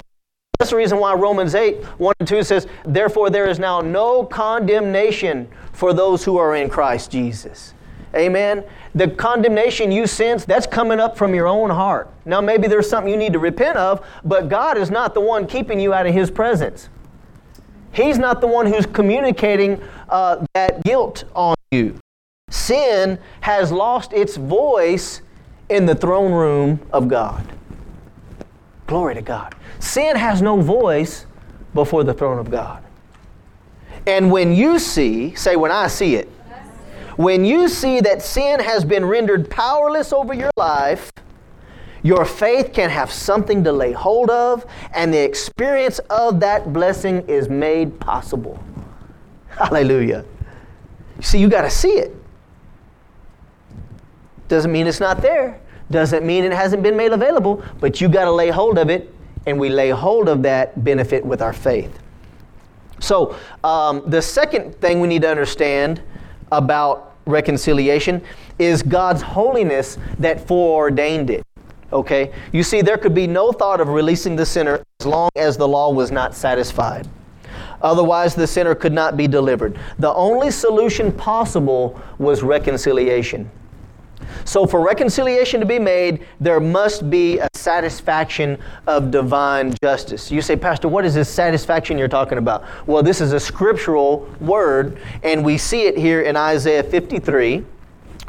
That's 0.58 0.72
the 0.72 0.76
reason 0.76 0.98
why 0.98 1.14
Romans 1.14 1.54
8, 1.54 1.84
1 2.00 2.14
and 2.18 2.28
2 2.28 2.42
says, 2.42 2.66
Therefore, 2.84 3.30
there 3.30 3.48
is 3.48 3.60
now 3.60 3.80
no 3.80 4.24
condemnation 4.24 5.48
for 5.72 5.92
those 5.92 6.24
who 6.24 6.36
are 6.36 6.56
in 6.56 6.68
Christ 6.68 7.12
Jesus. 7.12 7.74
Amen. 8.14 8.64
The 8.94 9.08
condemnation 9.08 9.90
you 9.90 10.06
sense, 10.06 10.44
that's 10.44 10.66
coming 10.66 11.00
up 11.00 11.16
from 11.16 11.34
your 11.34 11.46
own 11.46 11.70
heart. 11.70 12.10
Now, 12.24 12.40
maybe 12.40 12.68
there's 12.68 12.88
something 12.88 13.10
you 13.10 13.18
need 13.18 13.32
to 13.32 13.38
repent 13.38 13.76
of, 13.76 14.06
but 14.24 14.48
God 14.48 14.78
is 14.78 14.90
not 14.90 15.14
the 15.14 15.20
one 15.20 15.46
keeping 15.46 15.80
you 15.80 15.92
out 15.92 16.06
of 16.06 16.14
His 16.14 16.30
presence. 16.30 16.88
He's 17.92 18.18
not 18.18 18.40
the 18.40 18.46
one 18.46 18.66
who's 18.66 18.86
communicating 18.86 19.82
uh, 20.08 20.44
that 20.54 20.82
guilt 20.84 21.24
on 21.34 21.54
you. 21.70 21.98
Sin 22.50 23.18
has 23.40 23.72
lost 23.72 24.12
its 24.12 24.36
voice 24.36 25.22
in 25.68 25.86
the 25.86 25.94
throne 25.94 26.32
room 26.32 26.80
of 26.92 27.08
God. 27.08 27.46
Glory 28.86 29.14
to 29.14 29.22
God. 29.22 29.54
Sin 29.78 30.16
has 30.16 30.42
no 30.42 30.60
voice 30.60 31.26
before 31.72 32.04
the 32.04 32.14
throne 32.14 32.38
of 32.38 32.50
God. 32.50 32.82
And 34.06 34.30
when 34.30 34.54
you 34.54 34.78
see, 34.78 35.34
say, 35.34 35.56
when 35.56 35.70
I 35.70 35.86
see 35.86 36.16
it, 36.16 36.28
when 37.16 37.44
you 37.44 37.68
see 37.68 38.00
that 38.00 38.22
sin 38.22 38.60
has 38.60 38.84
been 38.84 39.04
rendered 39.04 39.50
powerless 39.50 40.12
over 40.12 40.34
your 40.34 40.50
life, 40.56 41.12
your 42.02 42.24
faith 42.24 42.72
can 42.72 42.90
have 42.90 43.10
something 43.10 43.64
to 43.64 43.72
lay 43.72 43.92
hold 43.92 44.28
of, 44.30 44.66
and 44.92 45.12
the 45.12 45.22
experience 45.22 46.00
of 46.10 46.40
that 46.40 46.72
blessing 46.72 47.26
is 47.28 47.48
made 47.48 47.98
possible. 47.98 48.62
Hallelujah. 49.48 50.24
See, 51.20 51.38
you 51.38 51.48
got 51.48 51.62
to 51.62 51.70
see 51.70 51.92
it. 51.92 52.14
Doesn't 54.48 54.70
mean 54.70 54.86
it's 54.86 55.00
not 55.00 55.22
there. 55.22 55.60
Doesn't 55.90 56.26
mean 56.26 56.44
it 56.44 56.52
hasn't 56.52 56.82
been 56.82 56.96
made 56.96 57.12
available, 57.12 57.64
but 57.80 58.00
you 58.00 58.08
got 58.08 58.24
to 58.24 58.32
lay 58.32 58.50
hold 58.50 58.76
of 58.76 58.90
it, 58.90 59.14
and 59.46 59.58
we 59.58 59.68
lay 59.68 59.90
hold 59.90 60.28
of 60.28 60.42
that 60.42 60.84
benefit 60.84 61.24
with 61.24 61.40
our 61.40 61.52
faith. 61.52 61.98
So, 63.00 63.36
um, 63.62 64.02
the 64.06 64.20
second 64.20 64.74
thing 64.80 65.00
we 65.00 65.08
need 65.08 65.22
to 65.22 65.30
understand 65.30 66.02
about 66.58 67.14
reconciliation 67.26 68.22
is 68.58 68.82
God's 68.82 69.22
holiness 69.22 69.98
that 70.18 70.46
foreordained 70.46 71.30
it. 71.30 71.44
Okay? 71.92 72.32
You 72.52 72.62
see, 72.62 72.82
there 72.82 72.98
could 72.98 73.14
be 73.14 73.26
no 73.26 73.52
thought 73.52 73.80
of 73.80 73.88
releasing 73.88 74.36
the 74.36 74.46
sinner 74.46 74.82
as 75.00 75.06
long 75.06 75.30
as 75.36 75.56
the 75.56 75.66
law 75.66 75.92
was 75.92 76.10
not 76.10 76.34
satisfied. 76.34 77.08
Otherwise, 77.82 78.34
the 78.34 78.46
sinner 78.46 78.74
could 78.74 78.92
not 78.92 79.16
be 79.16 79.28
delivered. 79.28 79.78
The 79.98 80.12
only 80.14 80.50
solution 80.50 81.12
possible 81.12 82.00
was 82.18 82.42
reconciliation. 82.42 83.50
So, 84.44 84.66
for 84.66 84.80
reconciliation 84.80 85.60
to 85.60 85.66
be 85.66 85.78
made, 85.78 86.26
there 86.38 86.60
must 86.60 87.08
be 87.08 87.38
a 87.38 87.48
satisfaction 87.54 88.58
of 88.86 89.10
divine 89.10 89.74
justice. 89.82 90.30
You 90.30 90.42
say, 90.42 90.54
Pastor, 90.54 90.88
what 90.88 91.04
is 91.04 91.14
this 91.14 91.30
satisfaction 91.30 91.96
you're 91.96 92.08
talking 92.08 92.38
about? 92.38 92.64
Well, 92.86 93.02
this 93.02 93.20
is 93.20 93.32
a 93.32 93.40
scriptural 93.40 94.28
word, 94.40 94.98
and 95.22 95.44
we 95.44 95.56
see 95.56 95.82
it 95.86 95.96
here 95.96 96.22
in 96.22 96.36
Isaiah 96.36 96.82
53, 96.82 97.64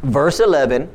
verse 0.04 0.40
11. 0.40 0.90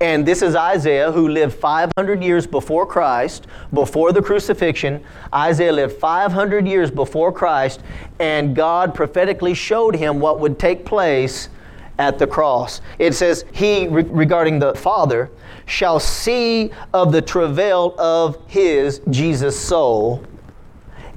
And 0.00 0.26
this 0.26 0.42
is 0.42 0.54
Isaiah 0.54 1.10
who 1.10 1.28
lived 1.28 1.54
500 1.54 2.22
years 2.22 2.46
before 2.46 2.84
Christ, 2.84 3.46
before 3.72 4.12
the 4.12 4.20
crucifixion. 4.20 5.02
Isaiah 5.34 5.72
lived 5.72 5.96
500 5.96 6.68
years 6.68 6.90
before 6.90 7.32
Christ, 7.32 7.82
and 8.18 8.54
God 8.54 8.94
prophetically 8.94 9.54
showed 9.54 9.96
him 9.96 10.20
what 10.20 10.38
would 10.40 10.58
take 10.58 10.84
place 10.84 11.48
at 11.98 12.18
the 12.18 12.26
cross. 12.26 12.80
It 12.98 13.14
says, 13.14 13.44
He, 13.52 13.88
re- 13.88 14.02
regarding 14.04 14.58
the 14.58 14.74
Father, 14.74 15.30
shall 15.66 15.98
see 15.98 16.70
of 16.92 17.12
the 17.12 17.22
travail 17.22 17.94
of 17.98 18.38
His, 18.46 19.00
Jesus' 19.10 19.58
soul, 19.58 20.24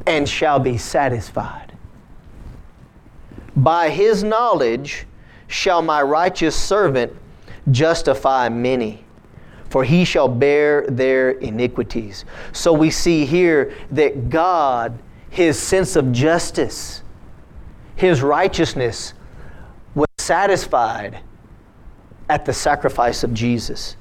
and 0.08 0.28
shall 0.28 0.60
be 0.60 0.78
satisfied. 0.78 1.74
By 3.56 3.90
His 3.90 4.24
knowledge 4.24 5.06
shall 5.48 5.82
my 5.82 6.02
righteous 6.02 6.56
servant 6.56 7.16
justify 7.72 8.50
many 8.50 9.04
for 9.70 9.84
he 9.84 10.04
shall 10.04 10.28
bear 10.28 10.86
their 10.88 11.32
iniquities. 11.32 12.26
So 12.52 12.74
we 12.74 12.90
see 12.90 13.26
here 13.26 13.74
that 13.92 14.30
God, 14.30 14.98
his 15.30 15.60
sense 15.60 15.96
of 15.96 16.12
justice, 16.12 17.04
his 17.96 18.22
righteousness, 18.22 19.14
satisfied 20.30 21.18
at 22.30 22.46
the 22.46 22.54
sacrifice 22.54 23.24
of 23.24 23.34
Jesus, 23.34 23.96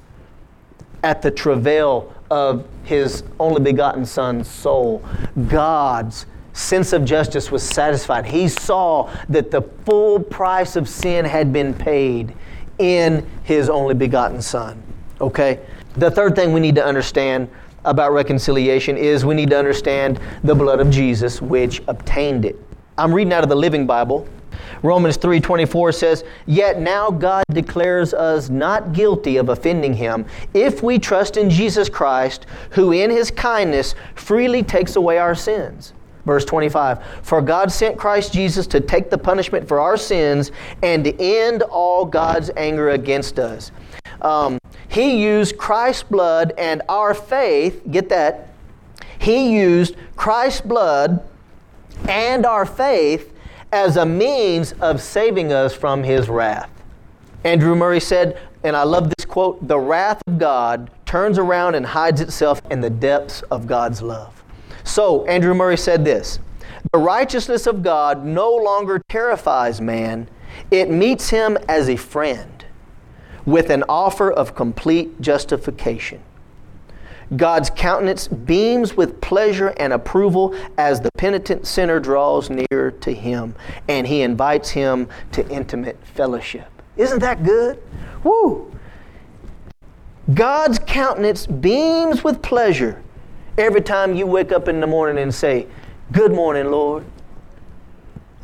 at 1.02 1.22
the 1.22 1.30
travail 1.30 2.12
of 2.30 2.68
his 2.84 3.22
only 3.40 3.62
begotten 3.62 4.04
Son's 4.04 4.46
soul. 4.46 5.02
God's 5.48 6.26
sense 6.52 6.92
of 6.92 7.06
justice 7.06 7.50
was 7.50 7.62
satisfied. 7.62 8.26
He 8.26 8.46
saw 8.46 9.10
that 9.30 9.50
the 9.50 9.62
full 9.86 10.20
price 10.20 10.76
of 10.76 10.86
sin 10.86 11.24
had 11.24 11.50
been 11.50 11.72
paid 11.72 12.34
in 12.78 13.26
his 13.44 13.70
only 13.70 13.94
begotten 13.94 14.42
Son. 14.42 14.82
Okay? 15.22 15.60
The 15.94 16.10
third 16.10 16.36
thing 16.36 16.52
we 16.52 16.60
need 16.60 16.74
to 16.74 16.84
understand 16.84 17.48
about 17.86 18.12
reconciliation 18.12 18.98
is 18.98 19.24
we 19.24 19.34
need 19.34 19.48
to 19.48 19.58
understand 19.58 20.20
the 20.44 20.54
blood 20.54 20.78
of 20.78 20.90
Jesus, 20.90 21.40
which 21.40 21.80
obtained 21.88 22.44
it. 22.44 22.62
I'm 22.98 23.14
reading 23.14 23.32
out 23.32 23.44
of 23.44 23.48
the 23.48 23.56
Living 23.56 23.86
Bible, 23.86 24.28
Romans 24.82 25.16
3:24 25.16 25.92
says, 25.92 26.24
"Yet 26.46 26.80
now 26.80 27.10
God 27.10 27.44
declares 27.52 28.14
us 28.14 28.48
not 28.48 28.92
guilty 28.92 29.36
of 29.36 29.48
offending 29.48 29.94
him 29.94 30.26
if 30.54 30.82
we 30.82 30.98
trust 30.98 31.36
in 31.36 31.50
Jesus 31.50 31.88
Christ, 31.88 32.46
who 32.70 32.92
in 32.92 33.10
his 33.10 33.30
kindness 33.30 33.94
freely 34.14 34.62
takes 34.62 34.96
away 34.96 35.18
our 35.18 35.34
sins." 35.34 35.92
Verse 36.24 36.44
25, 36.44 36.98
"For 37.22 37.40
God 37.40 37.72
sent 37.72 37.96
Christ 37.96 38.32
Jesus 38.32 38.66
to 38.68 38.80
take 38.80 39.10
the 39.10 39.18
punishment 39.18 39.66
for 39.66 39.80
our 39.80 39.96
sins 39.96 40.52
and 40.82 41.12
end 41.18 41.62
all 41.62 42.04
God's 42.04 42.50
anger 42.56 42.90
against 42.90 43.38
us." 43.38 43.70
Um, 44.20 44.58
he 44.88 45.22
used 45.22 45.58
Christ's 45.58 46.02
blood 46.02 46.52
and 46.58 46.82
our 46.88 47.14
faith, 47.14 47.82
get 47.90 48.08
that? 48.10 48.48
He 49.18 49.58
used 49.58 49.96
Christ's 50.16 50.60
blood 50.60 51.20
and 52.08 52.44
our 52.46 52.64
faith 52.64 53.32
as 53.72 53.96
a 53.96 54.06
means 54.06 54.72
of 54.80 55.00
saving 55.00 55.52
us 55.52 55.74
from 55.74 56.02
his 56.02 56.28
wrath. 56.28 56.70
Andrew 57.44 57.74
Murray 57.74 58.00
said, 58.00 58.40
and 58.64 58.76
I 58.76 58.82
love 58.82 59.12
this 59.16 59.24
quote 59.24 59.66
the 59.66 59.78
wrath 59.78 60.20
of 60.26 60.38
God 60.38 60.90
turns 61.06 61.38
around 61.38 61.74
and 61.74 61.86
hides 61.86 62.20
itself 62.20 62.60
in 62.70 62.80
the 62.80 62.90
depths 62.90 63.42
of 63.50 63.66
God's 63.66 64.02
love. 64.02 64.42
So, 64.84 65.24
Andrew 65.26 65.54
Murray 65.54 65.76
said 65.76 66.04
this 66.04 66.38
The 66.92 66.98
righteousness 66.98 67.66
of 67.66 67.82
God 67.82 68.24
no 68.24 68.54
longer 68.54 69.00
terrifies 69.08 69.80
man, 69.80 70.28
it 70.70 70.90
meets 70.90 71.30
him 71.30 71.56
as 71.68 71.88
a 71.88 71.96
friend 71.96 72.64
with 73.46 73.70
an 73.70 73.84
offer 73.88 74.30
of 74.30 74.54
complete 74.54 75.20
justification. 75.20 76.20
God's 77.36 77.68
countenance 77.70 78.26
beams 78.26 78.96
with 78.96 79.20
pleasure 79.20 79.74
and 79.76 79.92
approval 79.92 80.54
as 80.78 81.00
the 81.00 81.10
penitent 81.12 81.66
sinner 81.66 82.00
draws 82.00 82.48
near 82.48 82.90
to 83.00 83.12
him 83.12 83.54
and 83.86 84.06
he 84.06 84.22
invites 84.22 84.70
him 84.70 85.08
to 85.32 85.46
intimate 85.50 85.98
fellowship. 86.06 86.70
Isn't 86.96 87.18
that 87.20 87.44
good? 87.44 87.82
Woo! 88.24 88.72
God's 90.32 90.78
countenance 90.78 91.46
beams 91.46 92.24
with 92.24 92.42
pleasure 92.42 93.02
every 93.56 93.82
time 93.82 94.14
you 94.14 94.26
wake 94.26 94.52
up 94.52 94.68
in 94.68 94.80
the 94.80 94.86
morning 94.86 95.22
and 95.22 95.34
say, 95.34 95.66
Good 96.12 96.32
morning, 96.32 96.70
Lord. 96.70 97.04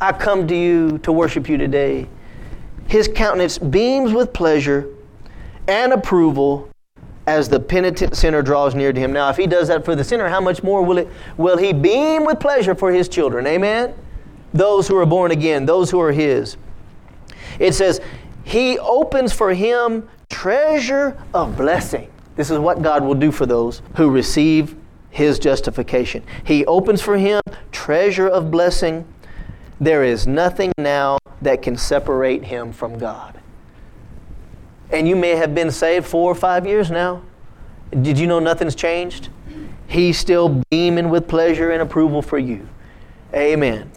I 0.00 0.12
come 0.12 0.46
to 0.48 0.54
you 0.54 0.98
to 0.98 1.12
worship 1.12 1.48
you 1.48 1.56
today. 1.56 2.08
His 2.88 3.08
countenance 3.08 3.56
beams 3.56 4.12
with 4.12 4.34
pleasure 4.34 4.88
and 5.66 5.92
approval 5.92 6.68
as 7.26 7.48
the 7.48 7.58
penitent 7.58 8.16
sinner 8.16 8.42
draws 8.42 8.74
near 8.74 8.92
to 8.92 9.00
him. 9.00 9.12
Now, 9.12 9.30
if 9.30 9.37
he 9.37 9.46
does 9.46 9.68
that 9.68 9.84
for 9.84 9.96
the 9.96 10.04
sinner, 10.04 10.28
how 10.28 10.40
much 10.40 10.62
more 10.62 10.82
will 10.82 10.98
it 10.98 11.08
will 11.37 11.56
he 11.56 11.72
beam 11.72 12.24
with 12.24 12.40
pleasure 12.40 12.74
for 12.74 12.92
his 12.92 13.08
children? 13.08 13.46
Amen. 13.46 13.94
Those 14.52 14.87
who 14.88 14.96
are 14.96 15.06
born 15.06 15.30
again, 15.30 15.66
those 15.66 15.90
who 15.90 16.00
are 16.00 16.12
his. 16.12 16.56
It 17.58 17.72
says, 17.72 18.00
He 18.44 18.78
opens 18.78 19.32
for 19.32 19.54
him 19.54 20.08
treasure 20.28 21.16
of 21.32 21.56
blessing. 21.56 22.10
This 22.37 22.50
is 22.50 22.58
what 22.58 22.82
God 22.82 23.04
will 23.04 23.14
do 23.14 23.30
for 23.32 23.46
those 23.46 23.80
who 23.96 24.10
receive 24.10 24.76
his 25.10 25.38
justification. 25.38 26.22
He 26.44 26.66
opens 26.66 27.00
for 27.00 27.16
him 27.16 27.40
treasure 27.72 28.28
of 28.28 28.50
blessing. 28.50 29.06
There 29.80 30.04
is 30.04 30.26
nothing 30.26 30.72
now 30.78 31.18
that 31.40 31.62
can 31.62 31.76
separate 31.76 32.44
him 32.44 32.72
from 32.72 32.98
God 32.98 33.40
and 34.94 35.09
you 35.09 35.16
may 35.16 35.30
have 35.30 35.54
been 35.54 35.70
saved 35.70 36.07
four 36.07 36.30
or 36.30 36.35
five 36.37 36.66
years 36.66 36.90
now. 36.90 37.20
Did 38.02 38.18
you 38.18 38.26
know 38.26 38.38
nothing's 38.38 38.76
changed? 38.76 39.28
He's 39.88 40.18
still 40.18 40.62
beaming 40.70 41.11
with 41.11 41.28
pleasure 41.28 41.72
and 41.72 41.83
approval 41.83 42.22
for 42.22 42.38
you. 42.38 42.66
Amen. 43.35 43.90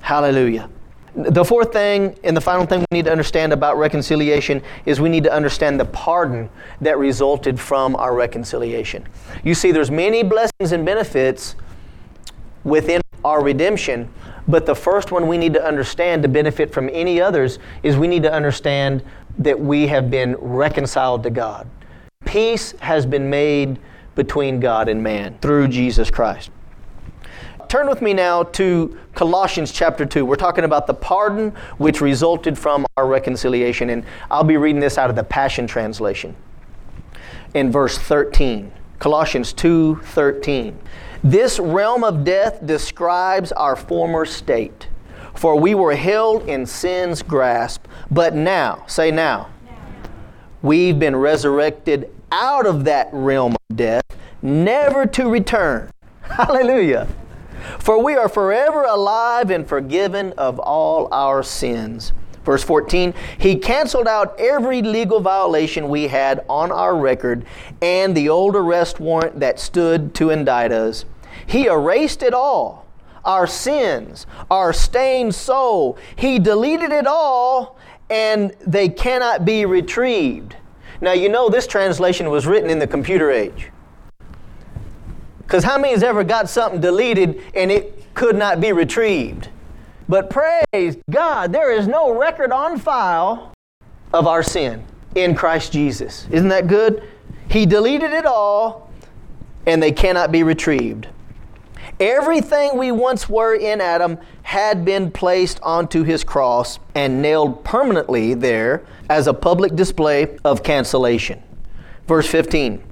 Hallelujah. 0.00 0.70
The 1.14 1.44
fourth 1.44 1.72
thing 1.72 2.16
and 2.24 2.36
the 2.36 2.40
final 2.40 2.64
thing 2.66 2.80
we 2.90 2.98
need 2.98 3.06
to 3.06 3.12
understand 3.12 3.52
about 3.52 3.76
reconciliation 3.76 4.62
is 4.84 5.00
we 5.00 5.08
need 5.08 5.24
to 5.24 5.32
understand 5.32 5.80
the 5.80 5.84
pardon 5.86 6.48
that 6.80 6.98
resulted 6.98 7.58
from 7.58 7.96
our 7.96 8.14
reconciliation. 8.14 9.06
You 9.42 9.54
see, 9.54 9.72
there's 9.72 9.90
many 9.90 10.22
blessings 10.22 10.72
and 10.72 10.84
benefits 10.84 11.56
within 12.64 13.00
our 13.24 13.42
redemption, 13.42 14.08
but 14.48 14.66
the 14.66 14.74
first 14.74 15.10
one 15.10 15.26
we 15.26 15.38
need 15.38 15.54
to 15.54 15.64
understand 15.64 16.22
to 16.22 16.28
benefit 16.28 16.72
from 16.72 16.88
any 16.92 17.20
others 17.20 17.58
is 17.82 17.96
we 17.96 18.08
need 18.08 18.22
to 18.22 18.32
understand 18.32 19.02
that 19.38 19.58
we 19.58 19.86
have 19.88 20.10
been 20.10 20.34
reconciled 20.36 21.22
to 21.24 21.30
God. 21.30 21.68
Peace 22.24 22.72
has 22.80 23.06
been 23.06 23.28
made 23.28 23.78
between 24.14 24.60
God 24.60 24.88
and 24.88 25.02
man 25.02 25.38
through 25.40 25.68
Jesus 25.68 26.10
Christ. 26.10 26.50
Turn 27.68 27.88
with 27.88 28.00
me 28.00 28.14
now 28.14 28.44
to 28.44 28.96
Colossians 29.14 29.72
chapter 29.72 30.06
2. 30.06 30.24
We're 30.24 30.36
talking 30.36 30.64
about 30.64 30.86
the 30.86 30.94
pardon 30.94 31.50
which 31.78 32.00
resulted 32.00 32.56
from 32.56 32.86
our 32.96 33.08
reconciliation, 33.08 33.90
and 33.90 34.04
I'll 34.30 34.44
be 34.44 34.56
reading 34.56 34.80
this 34.80 34.98
out 34.98 35.10
of 35.10 35.16
the 35.16 35.24
Passion 35.24 35.66
Translation 35.66 36.36
in 37.54 37.72
verse 37.72 37.98
13. 37.98 38.70
Colossians 39.00 39.52
2 39.52 39.96
13. 39.96 40.78
This 41.22 41.58
realm 41.58 42.04
of 42.04 42.24
death 42.24 42.64
describes 42.64 43.52
our 43.52 43.76
former 43.76 44.24
state 44.24 44.88
For 45.34 45.58
we 45.58 45.74
were 45.74 45.94
held 45.94 46.48
in 46.48 46.66
sin's 46.66 47.22
grasp. 47.22 47.86
But 48.10 48.34
now, 48.34 48.84
say 48.86 49.10
now, 49.10 49.50
we've 50.62 50.98
been 50.98 51.16
resurrected 51.16 52.10
out 52.32 52.66
of 52.66 52.84
that 52.84 53.08
realm 53.12 53.56
of 53.70 53.76
death, 53.76 54.04
never 54.42 55.06
to 55.06 55.28
return. 55.28 55.90
Hallelujah. 56.22 57.08
For 57.78 58.02
we 58.02 58.14
are 58.14 58.28
forever 58.28 58.84
alive 58.84 59.50
and 59.50 59.66
forgiven 59.66 60.32
of 60.38 60.58
all 60.58 61.08
our 61.12 61.42
sins. 61.42 62.12
Verse 62.46 62.62
14, 62.62 63.12
he 63.38 63.56
canceled 63.56 64.06
out 64.06 64.38
every 64.38 64.80
legal 64.80 65.18
violation 65.18 65.88
we 65.88 66.06
had 66.06 66.44
on 66.48 66.70
our 66.70 66.96
record 66.96 67.44
and 67.82 68.16
the 68.16 68.28
old 68.28 68.54
arrest 68.54 69.00
warrant 69.00 69.40
that 69.40 69.58
stood 69.58 70.14
to 70.14 70.30
indict 70.30 70.70
us. 70.70 71.04
He 71.44 71.66
erased 71.66 72.22
it 72.22 72.32
all 72.32 72.86
our 73.24 73.48
sins, 73.48 74.24
our 74.48 74.72
stained 74.72 75.34
soul. 75.34 75.98
He 76.14 76.38
deleted 76.38 76.92
it 76.92 77.08
all, 77.08 77.76
and 78.08 78.54
they 78.64 78.88
cannot 78.88 79.44
be 79.44 79.66
retrieved. 79.66 80.54
Now, 81.00 81.10
you 81.10 81.28
know 81.28 81.48
this 81.48 81.66
translation 81.66 82.30
was 82.30 82.46
written 82.46 82.70
in 82.70 82.78
the 82.78 82.86
computer 82.86 83.32
age. 83.32 83.72
Because 85.38 85.64
how 85.64 85.76
many 85.76 85.92
has 85.92 86.04
ever 86.04 86.22
got 86.22 86.48
something 86.48 86.80
deleted 86.80 87.42
and 87.56 87.72
it 87.72 88.14
could 88.14 88.36
not 88.36 88.60
be 88.60 88.70
retrieved? 88.70 89.48
But 90.08 90.30
praise 90.30 90.96
God, 91.10 91.52
there 91.52 91.72
is 91.72 91.88
no 91.88 92.16
record 92.16 92.52
on 92.52 92.78
file 92.78 93.52
of 94.12 94.26
our 94.26 94.42
sin 94.42 94.84
in 95.14 95.34
Christ 95.34 95.72
Jesus. 95.72 96.28
Isn't 96.30 96.48
that 96.48 96.68
good? 96.68 97.02
He 97.48 97.66
deleted 97.66 98.12
it 98.12 98.26
all 98.26 98.90
and 99.66 99.82
they 99.82 99.92
cannot 99.92 100.30
be 100.30 100.42
retrieved. 100.42 101.08
Everything 101.98 102.76
we 102.76 102.92
once 102.92 103.28
were 103.28 103.54
in 103.54 103.80
Adam 103.80 104.18
had 104.42 104.84
been 104.84 105.10
placed 105.10 105.58
onto 105.62 106.02
his 106.04 106.22
cross 106.22 106.78
and 106.94 107.22
nailed 107.22 107.64
permanently 107.64 108.34
there 108.34 108.84
as 109.08 109.26
a 109.26 109.34
public 109.34 109.74
display 109.74 110.36
of 110.44 110.62
cancellation. 110.62 111.42
Verse 112.06 112.28
15. 112.28 112.82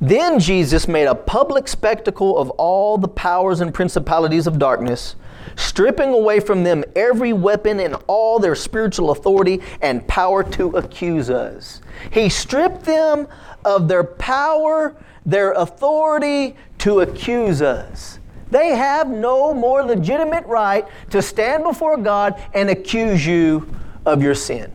Then 0.00 0.40
Jesus 0.40 0.88
made 0.88 1.06
a 1.06 1.14
public 1.14 1.68
spectacle 1.68 2.36
of 2.36 2.50
all 2.50 2.98
the 2.98 3.08
powers 3.08 3.60
and 3.60 3.72
principalities 3.72 4.48
of 4.48 4.58
darkness, 4.58 5.14
stripping 5.56 6.10
away 6.10 6.40
from 6.40 6.64
them 6.64 6.84
every 6.96 7.32
weapon 7.32 7.80
and 7.80 7.96
all 8.06 8.38
their 8.38 8.54
spiritual 8.54 9.10
authority 9.10 9.60
and 9.80 10.06
power 10.06 10.42
to 10.42 10.68
accuse 10.70 11.30
us. 11.30 11.80
He 12.10 12.28
stripped 12.28 12.84
them 12.84 13.28
of 13.64 13.88
their 13.88 14.04
power, 14.04 14.94
their 15.24 15.52
authority 15.52 16.56
to 16.78 17.00
accuse 17.00 17.62
us. 17.62 18.18
They 18.50 18.76
have 18.76 19.08
no 19.08 19.54
more 19.54 19.82
legitimate 19.82 20.44
right 20.46 20.86
to 21.10 21.22
stand 21.22 21.64
before 21.64 21.96
God 21.96 22.40
and 22.52 22.68
accuse 22.68 23.26
you 23.26 23.72
of 24.04 24.22
your 24.22 24.34
sin. 24.34 24.70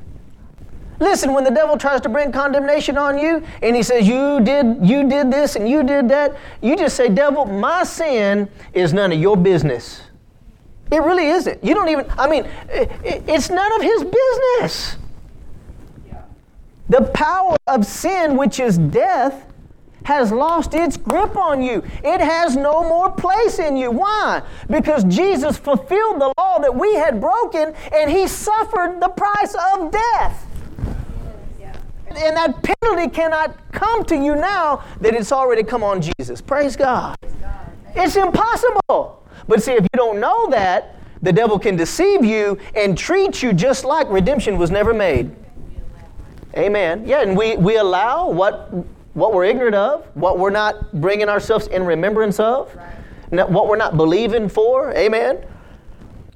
Listen, 0.99 1.34
when 1.34 1.43
the 1.43 1.51
devil 1.51 1.77
tries 1.77 2.01
to 2.01 2.10
bring 2.10 2.32
condemnation 2.32 2.97
on 2.97 3.19
you 3.19 3.43
and 3.62 3.75
he 3.75 3.84
says 3.84 4.08
you 4.08 4.39
did 4.39 4.80
you 4.82 5.08
did 5.08 5.32
this 5.32 5.56
and 5.56 5.69
you 5.69 5.84
did 5.84 6.10
that, 6.10 6.36
you 6.62 6.75
just 6.75 6.95
say, 6.95 7.08
"Devil, 7.08 7.45
my 7.45 7.84
sin 7.84 8.49
is 8.73 8.93
none 8.93 9.12
of 9.12 9.19
your 9.19 9.38
business." 9.38 10.01
It 10.91 11.02
really 11.04 11.28
isn't. 11.28 11.63
You 11.63 11.73
don't 11.73 11.89
even 11.89 12.06
I 12.17 12.28
mean, 12.30 12.47
it's 12.69 13.50
none 13.50 13.71
of 13.73 13.82
his 13.82 14.04
business. 14.04 14.97
The 16.89 17.02
power 17.13 17.58
of 17.67 17.86
sin, 17.86 18.38
which 18.38 18.60
is 18.60 18.78
death, 18.78 19.43
has 20.06 20.32
lost 20.32 20.73
its 20.73 20.95
grip 20.95 21.36
on 21.36 21.62
you. 21.62 21.84
It 22.02 22.21
has 22.21 22.56
no 22.56 22.82
more 22.84 23.12
place 23.12 23.60
in 23.60 23.76
you. 23.76 23.91
Why? 23.91 24.41
Because 24.69 25.04
Jesus 25.04 25.58
fulfilled 25.58 26.21
the 26.21 26.34
law 26.38 26.60
that 26.60 26.73
we 26.73 26.95
had 26.95 27.19
broken 27.19 27.73
and 27.93 28.10
he 28.10 28.26
suffered 28.26 29.02
the 29.02 29.10
price 29.10 29.54
of 29.73 29.91
death. 29.91 30.45
And 32.10 32.38
that 32.38 32.63
penalty 32.63 33.10
cannot 33.10 33.58
come 33.73 34.06
to 34.06 34.15
you 34.15 34.36
now 34.36 34.82
that 35.02 35.13
it's 35.13 35.34
already 35.34 35.63
come 35.63 35.84
on 35.84 36.02
Jesus. 36.02 36.39
Praise 36.39 36.78
God. 36.78 37.17
It's 37.93 38.15
impossible. 38.15 39.27
But 39.48 39.64
see, 39.64 39.74
if 39.74 39.84
you 39.84 39.98
don't 39.98 40.20
know 40.20 40.50
that, 40.50 40.96
the 41.22 41.32
devil 41.32 41.58
can 41.58 41.76
deceive 41.76 42.24
you 42.24 42.58
and 42.76 42.98
treat 42.98 43.42
you 43.42 43.54
just 43.54 43.86
like 43.86 44.10
redemption 44.10 44.58
was 44.58 44.72
never 44.72 44.94
made. 44.94 45.36
Amen. 46.56 47.08
Yeah, 47.08 47.22
and 47.22 47.38
we, 47.38 47.56
we 47.58 47.78
allow 47.78 48.30
what, 48.30 48.72
what 49.14 49.34
we're 49.34 49.46
ignorant 49.46 49.76
of, 49.76 50.06
what 50.16 50.40
we're 50.40 50.50
not 50.50 50.92
bringing 51.02 51.30
ourselves 51.30 51.68
in 51.68 51.84
remembrance 51.84 52.40
of, 52.40 52.76
right. 52.76 53.50
what 53.50 53.68
we're 53.68 53.78
not 53.78 53.98
believing 53.98 54.50
for. 54.50 54.92
Amen. 54.94 55.44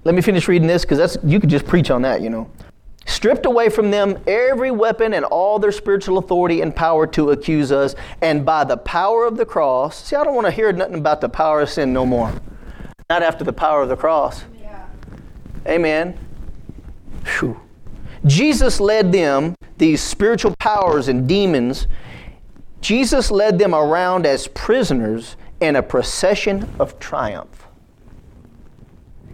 Let 0.04 0.15
me 0.15 0.21
finish 0.21 0.47
reading 0.47 0.67
this 0.67 0.84
because 0.84 0.97
that's 0.97 1.17
you 1.24 1.39
could 1.39 1.50
just 1.50 1.65
preach 1.65 1.91
on 1.91 2.02
that, 2.04 2.21
you 2.21 2.30
know. 2.30 2.50
Stripped 3.06 3.45
away 3.45 3.69
from 3.69 3.91
them 3.91 4.17
every 4.28 4.71
weapon 4.71 5.13
and 5.13 5.26
all 5.26 5.60
their 5.60 5.71
spiritual 5.71 6.17
authority 6.17 6.62
and 6.62 6.76
power 6.76 7.08
to 7.08 7.32
accuse 7.32 7.71
us, 7.71 7.95
and 8.21 8.45
by 8.45 8.63
the 8.63 8.78
power 8.78 9.26
of 9.26 9.38
the 9.38 9.45
cross. 9.45 10.04
See, 10.04 10.15
I 10.15 10.24
don't 10.24 10.36
want 10.36 10.47
to 10.47 10.52
hear 10.52 10.71
nothing 10.71 10.95
about 10.95 11.21
the 11.21 11.30
power 11.30 11.62
of 11.62 11.69
sin 11.69 11.93
no 11.93 12.06
more. 12.06 12.34
Not 13.12 13.24
after 13.24 13.43
the 13.43 13.52
power 13.52 13.82
of 13.82 13.89
the 13.89 13.97
cross. 13.97 14.45
Yeah. 14.62 14.86
Amen. 15.67 16.17
Whew. 17.26 17.60
Jesus 18.26 18.80
led 18.80 19.12
them, 19.12 19.54
these 19.78 20.02
spiritual 20.02 20.56
powers 20.60 21.10
and 21.10 21.28
demons, 21.28 21.88
Jesus 22.80 23.30
led 23.30 23.60
them 23.60 23.76
around 23.76 24.26
as 24.26 24.47
prisoners 24.47 25.36
in 25.60 25.76
a 25.76 25.84
procession 25.84 26.74
of 26.80 27.00
triumph. 27.00 27.67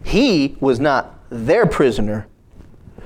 He 0.04 0.58
was 0.60 0.80
not 0.80 1.20
their 1.30 1.68
prisoner, 1.68 2.26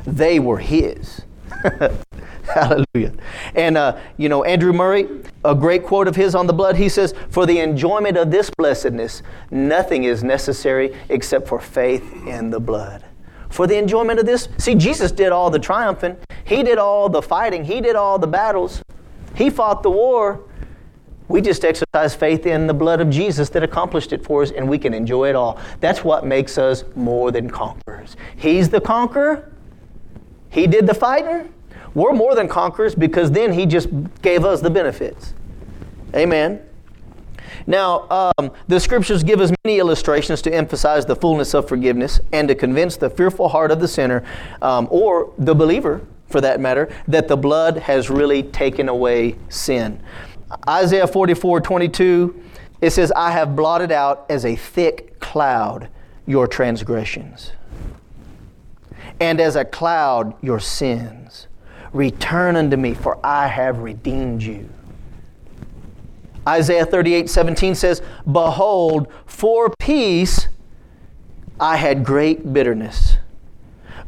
they 0.05 0.39
were 0.39 0.59
his. 0.59 1.23
Hallelujah. 2.43 3.13
And, 3.55 3.77
uh, 3.77 3.97
you 4.17 4.29
know, 4.29 4.43
Andrew 4.43 4.73
Murray, 4.73 5.07
a 5.45 5.55
great 5.55 5.83
quote 5.83 6.07
of 6.07 6.15
his 6.15 6.35
on 6.35 6.47
the 6.47 6.53
blood, 6.53 6.75
he 6.75 6.89
says, 6.89 7.13
For 7.29 7.45
the 7.45 7.59
enjoyment 7.59 8.17
of 8.17 8.31
this 8.31 8.49
blessedness, 8.57 9.21
nothing 9.51 10.03
is 10.03 10.23
necessary 10.23 10.95
except 11.09 11.47
for 11.47 11.59
faith 11.59 12.03
in 12.27 12.49
the 12.49 12.59
blood 12.59 13.05
for 13.51 13.67
the 13.67 13.77
enjoyment 13.77 14.19
of 14.19 14.25
this. 14.25 14.47
See, 14.57 14.75
Jesus 14.75 15.11
did 15.11 15.31
all 15.31 15.49
the 15.49 15.59
triumphing, 15.59 16.17
He 16.43 16.63
did 16.63 16.77
all 16.77 17.09
the 17.09 17.21
fighting, 17.21 17.65
He 17.65 17.81
did 17.81 17.95
all 17.95 18.17
the 18.17 18.27
battles, 18.27 18.81
He 19.35 19.49
fought 19.49 19.83
the 19.83 19.91
war. 19.91 20.41
We 21.27 21.39
just 21.39 21.63
exercise 21.63 22.13
faith 22.13 22.45
in 22.45 22.67
the 22.67 22.73
blood 22.73 22.99
of 22.99 23.09
Jesus 23.09 23.47
that 23.49 23.63
accomplished 23.63 24.11
it 24.11 24.23
for 24.23 24.41
us, 24.41 24.51
and 24.51 24.67
we 24.67 24.77
can 24.77 24.93
enjoy 24.93 25.29
it 25.29 25.35
all. 25.35 25.59
That's 25.79 26.03
what 26.03 26.25
makes 26.25 26.57
us 26.57 26.83
more 26.95 27.31
than 27.31 27.49
conquerors. 27.49 28.17
He's 28.35 28.69
the 28.69 28.81
conqueror, 28.81 29.50
He 30.51 30.67
did 30.67 30.85
the 30.85 30.93
fighting. 30.93 31.51
We're 31.95 32.13
more 32.13 32.35
than 32.35 32.47
conquerors 32.47 32.93
because 32.93 33.31
then 33.31 33.53
He 33.53 33.65
just 33.65 33.89
gave 34.21 34.45
us 34.45 34.61
the 34.61 34.69
benefits. 34.69 35.33
Amen. 36.15 36.61
Now, 37.67 38.31
um, 38.39 38.51
the 38.67 38.79
scriptures 38.79 39.23
give 39.23 39.39
us 39.39 39.51
many 39.63 39.79
illustrations 39.79 40.41
to 40.43 40.53
emphasize 40.53 41.05
the 41.05 41.15
fullness 41.15 41.53
of 41.53 41.67
forgiveness 41.67 42.19
and 42.31 42.47
to 42.47 42.55
convince 42.55 42.97
the 42.97 43.09
fearful 43.09 43.49
heart 43.49 43.71
of 43.71 43.79
the 43.79 43.87
sinner 43.87 44.23
um, 44.61 44.87
or 44.91 45.33
the 45.37 45.55
believer, 45.55 46.01
for 46.27 46.41
that 46.41 46.59
matter, 46.59 46.93
that 47.07 47.27
the 47.27 47.37
blood 47.37 47.77
has 47.77 48.09
really 48.09 48.43
taken 48.43 48.89
away 48.89 49.35
sin. 49.49 50.01
Isaiah 50.67 51.07
44 51.07 51.61
22, 51.61 52.43
it 52.81 52.91
says, 52.91 53.11
I 53.15 53.31
have 53.31 53.55
blotted 53.55 53.91
out 53.91 54.25
as 54.29 54.45
a 54.45 54.55
thick 54.55 55.19
cloud 55.19 55.89
your 56.25 56.47
transgressions, 56.47 57.51
and 59.21 59.39
as 59.39 59.55
a 59.55 59.63
cloud 59.63 60.33
your 60.43 60.59
sins. 60.59 61.47
Return 61.93 62.55
unto 62.55 62.75
me, 62.75 62.95
for 62.95 63.23
I 63.23 63.47
have 63.47 63.77
redeemed 63.79 64.41
you. 64.41 64.67
Isaiah 66.47 66.87
38 66.87 67.29
17 67.29 67.75
says, 67.75 68.01
Behold, 68.29 69.07
for 69.27 69.71
peace 69.79 70.47
I 71.59 71.77
had 71.77 72.03
great 72.03 72.51
bitterness. 72.51 73.17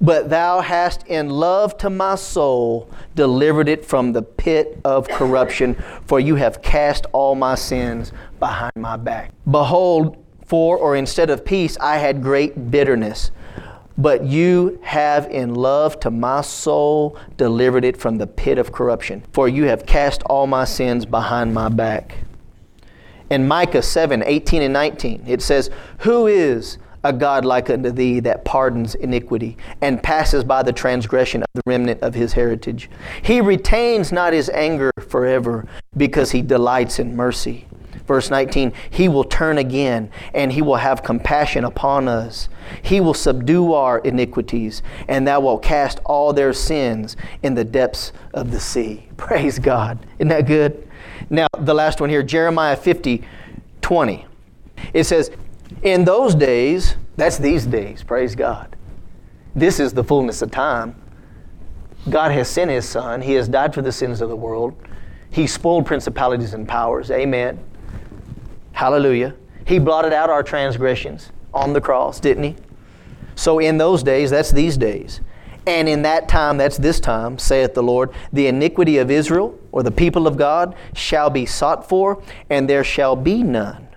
But 0.02 0.32
thou 0.32 0.62
hast 0.62 1.06
in 1.08 1.30
love 1.30 1.78
to 1.78 1.90
my 1.92 2.16
soul 2.16 2.90
delivered 3.14 3.70
it 3.70 3.86
from 3.86 4.14
the 4.14 4.24
pit 4.24 4.80
of 4.84 5.08
corruption, 5.08 5.76
for 6.08 6.20
you 6.20 6.36
have 6.36 6.64
cast 6.64 7.06
all 7.14 7.36
my 7.36 7.54
sins 7.54 8.12
behind 8.40 8.74
my 8.76 8.98
back. 8.98 9.32
Behold, 9.50 10.18
for 10.46 10.76
or 10.76 10.96
instead 10.96 11.30
of 11.30 11.46
peace 11.46 11.78
I 11.80 11.98
had 11.98 12.24
great 12.24 12.72
bitterness 12.72 13.30
but 13.98 14.24
you 14.26 14.80
have 14.82 15.30
in 15.30 15.54
love 15.54 16.00
to 16.02 16.12
my 16.12 16.42
soul 16.42 17.18
delivered 17.38 17.86
it 17.86 17.98
from 17.98 18.18
the 18.18 18.28
pit 18.28 18.58
of 18.58 18.72
corruption. 18.72 19.24
For 19.32 19.48
you 19.48 19.66
have 19.66 19.86
cast 19.86 20.24
all 20.24 20.48
my 20.48 20.66
sins 20.66 21.06
behind 21.06 21.54
my 21.54 21.70
back. 21.70 22.18
In 23.30 23.48
Micah 23.48 23.82
7 23.82 24.24
18 24.26 24.62
and 24.62 24.74
19, 24.74 25.24
it 25.28 25.42
says, 25.42 25.70
Who 26.00 26.28
is 26.28 26.78
a 27.04 27.12
God 27.12 27.46
like 27.46 27.70
unto 27.70 27.92
thee 27.92 28.20
that 28.22 28.46
pardons 28.46 28.96
iniquity 28.96 29.58
and 29.82 30.02
passes 30.02 30.44
by 30.44 30.64
the 30.64 30.74
transgression 30.74 31.42
of 31.44 31.50
the 31.54 31.62
remnant 31.66 32.02
of 32.02 32.14
his 32.14 32.34
heritage? 32.34 32.90
He 33.22 33.42
retains 33.42 34.12
not 34.12 34.34
his 34.34 34.50
anger 34.50 34.92
forever 35.08 35.66
because 35.96 36.32
he 36.32 36.42
delights 36.42 37.00
in 37.00 37.16
mercy. 37.16 37.68
Verse 38.06 38.30
19, 38.30 38.74
He 38.90 39.08
will 39.08 39.24
turn 39.24 39.58
again 39.58 40.10
and 40.34 40.52
He 40.52 40.62
will 40.62 40.76
have 40.76 41.04
compassion 41.04 41.64
upon 41.64 42.08
us. 42.08 42.50
He 42.82 43.00
will 43.00 43.14
subdue 43.14 43.74
our 43.74 44.00
iniquities 44.00 44.82
and 45.08 45.28
thou 45.28 45.40
wilt 45.40 45.64
cast 45.64 46.00
all 46.06 46.34
their 46.34 46.54
sins 46.54 47.16
in 47.42 47.56
the 47.56 47.64
depths 47.64 48.12
of 48.34 48.52
the 48.52 48.60
sea. 48.60 49.08
Praise 49.18 49.60
God. 49.60 50.06
Isn't 50.20 50.30
that 50.30 50.48
good? 50.48 50.88
Now, 51.30 51.48
the 51.58 51.74
last 51.74 52.02
one 52.02 52.10
here, 52.10 52.24
Jeremiah 52.24 52.76
50, 52.76 53.24
20. 53.82 54.26
It 54.94 55.06
says, 55.06 55.32
In 55.82 56.04
those 56.04 56.36
days, 56.36 56.96
that's 57.16 57.38
these 57.38 57.66
days, 57.66 58.04
praise 58.04 58.36
God. 58.36 58.76
This 59.56 59.80
is 59.80 59.94
the 59.94 60.04
fullness 60.04 60.42
of 60.42 60.52
time. 60.52 60.96
God 62.10 62.32
has 62.32 62.50
sent 62.50 62.70
His 62.72 62.88
Son, 62.88 63.22
He 63.22 63.34
has 63.34 63.48
died 63.48 63.74
for 63.74 63.82
the 63.82 63.92
sins 63.92 64.22
of 64.22 64.30
the 64.30 64.36
world. 64.36 64.76
He 65.30 65.48
spoiled 65.48 65.86
principalities 65.86 66.54
and 66.54 66.68
powers. 66.68 67.10
Amen. 67.10 67.60
Hallelujah. 68.74 69.36
He 69.66 69.80
blotted 69.80 70.14
out 70.14 70.30
our 70.30 70.44
transgressions 70.44 71.32
on 71.54 71.74
the 71.74 71.82
cross, 71.82 72.20
didn't 72.20 72.44
He? 72.44 72.56
So 73.36 73.60
in 73.60 73.78
those 73.78 74.04
days, 74.04 74.30
that's 74.30 74.52
these 74.52 74.78
days. 74.78 75.22
And 75.66 75.88
in 75.88 76.02
that 76.02 76.28
time, 76.28 76.58
that's 76.58 76.78
this 76.78 77.00
time, 77.00 77.38
saith 77.38 77.74
the 77.74 77.84
Lord, 77.84 78.12
the 78.34 78.48
iniquity 78.48 78.98
of 78.98 79.10
Israel, 79.10 79.58
or 79.72 79.82
the 79.82 79.92
people 79.92 80.28
of 80.28 80.36
God, 80.38 80.76
shall 80.94 81.30
be 81.30 81.46
sought 81.46 81.88
for, 81.88 82.22
and 82.50 82.70
there 82.70 82.84
shall 82.84 83.16
be 83.16 83.42
none. 83.44 83.88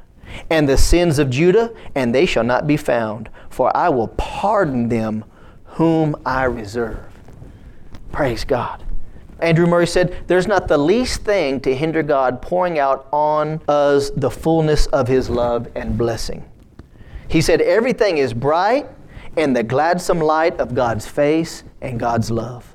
And 0.49 0.69
the 0.69 0.77
sins 0.77 1.19
of 1.19 1.31
Judah, 1.31 1.75
and 1.95 2.15
they 2.15 2.25
shall 2.25 2.45
not 2.45 2.67
be 2.67 2.77
found, 2.77 3.29
for 3.51 3.77
I 3.77 3.89
will 3.89 4.09
pardon 4.09 4.89
them 4.89 5.25
whom 5.65 6.15
I 6.25 6.45
reserve. 6.45 7.01
Praise 8.13 8.45
God. 8.45 8.86
Andrew 9.41 9.67
Murray 9.67 9.87
said, 9.87 10.17
There's 10.27 10.47
not 10.47 10.69
the 10.69 10.79
least 10.79 11.23
thing 11.23 11.61
to 11.61 11.75
hinder 11.75 12.03
God 12.03 12.41
pouring 12.41 12.79
out 12.79 13.07
on 13.13 13.61
us 13.69 14.11
the 14.11 14.31
fullness 14.31 14.87
of 14.87 15.09
His 15.09 15.29
love 15.29 15.69
and 15.75 15.99
blessing. 15.99 16.49
He 17.29 17.41
said, 17.41 17.61
Everything 17.61 18.19
is 18.19 18.33
bright 18.33 18.87
in 19.37 19.53
the 19.53 19.63
gladsome 19.63 20.21
light 20.21 20.59
of 20.59 20.75
God's 20.75 21.07
face 21.07 21.65
and 21.83 22.01
God's 22.01 22.31
love. 22.31 22.75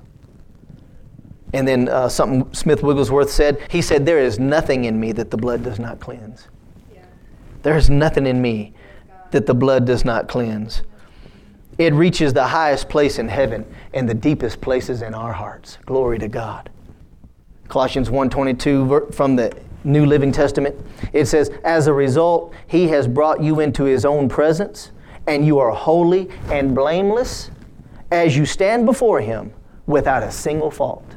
And 1.53 1.67
then 1.67 1.89
uh, 1.89 2.07
something 2.07 2.53
Smith 2.53 2.81
Wigglesworth 2.83 3.29
said, 3.29 3.59
he 3.69 3.81
said, 3.81 4.05
There 4.05 4.19
is 4.19 4.39
nothing 4.39 4.85
in 4.85 4.99
me 4.99 5.11
that 5.13 5.31
the 5.31 5.37
blood 5.37 5.63
does 5.63 5.79
not 5.79 5.99
cleanse. 5.99 6.47
Yeah. 6.93 7.03
There 7.63 7.75
is 7.75 7.89
nothing 7.89 8.25
in 8.25 8.41
me 8.41 8.73
that 9.31 9.45
the 9.45 9.53
blood 9.53 9.85
does 9.85 10.05
not 10.05 10.27
cleanse. 10.27 10.83
It 11.81 11.95
reaches 11.95 12.31
the 12.31 12.43
highest 12.43 12.89
place 12.89 13.17
in 13.17 13.27
heaven 13.27 13.65
and 13.91 14.07
the 14.07 14.13
deepest 14.13 14.61
places 14.61 15.01
in 15.01 15.15
our 15.15 15.33
hearts. 15.33 15.79
Glory 15.87 16.19
to 16.19 16.27
God. 16.27 16.69
Colossians 17.69 18.07
1:22 18.07 19.11
from 19.11 19.35
the 19.35 19.51
New 19.83 20.05
Living 20.05 20.31
Testament. 20.31 20.75
It 21.11 21.25
says, 21.25 21.49
"As 21.63 21.87
a 21.87 21.93
result, 21.93 22.53
he 22.67 22.89
has 22.89 23.07
brought 23.07 23.41
you 23.41 23.59
into 23.59 23.85
his 23.85 24.05
own 24.05 24.29
presence, 24.29 24.91
and 25.25 25.43
you 25.43 25.57
are 25.57 25.71
holy 25.71 26.29
and 26.51 26.75
blameless 26.75 27.49
as 28.11 28.37
you 28.37 28.45
stand 28.45 28.85
before 28.85 29.19
him 29.19 29.51
without 29.87 30.21
a 30.21 30.29
single 30.29 30.69
fault." 30.69 31.15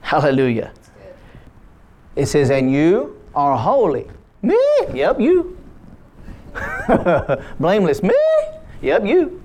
Hallelujah. 0.00 0.70
It 2.14 2.28
says, 2.28 2.50
"And 2.50 2.72
you 2.72 3.18
are 3.34 3.58
holy." 3.58 4.08
Me? 4.40 4.58
Yep, 4.94 5.20
you. 5.20 5.58
blameless. 7.60 8.02
Me? 8.02 8.14
Yep, 8.80 9.04
you. 9.04 9.42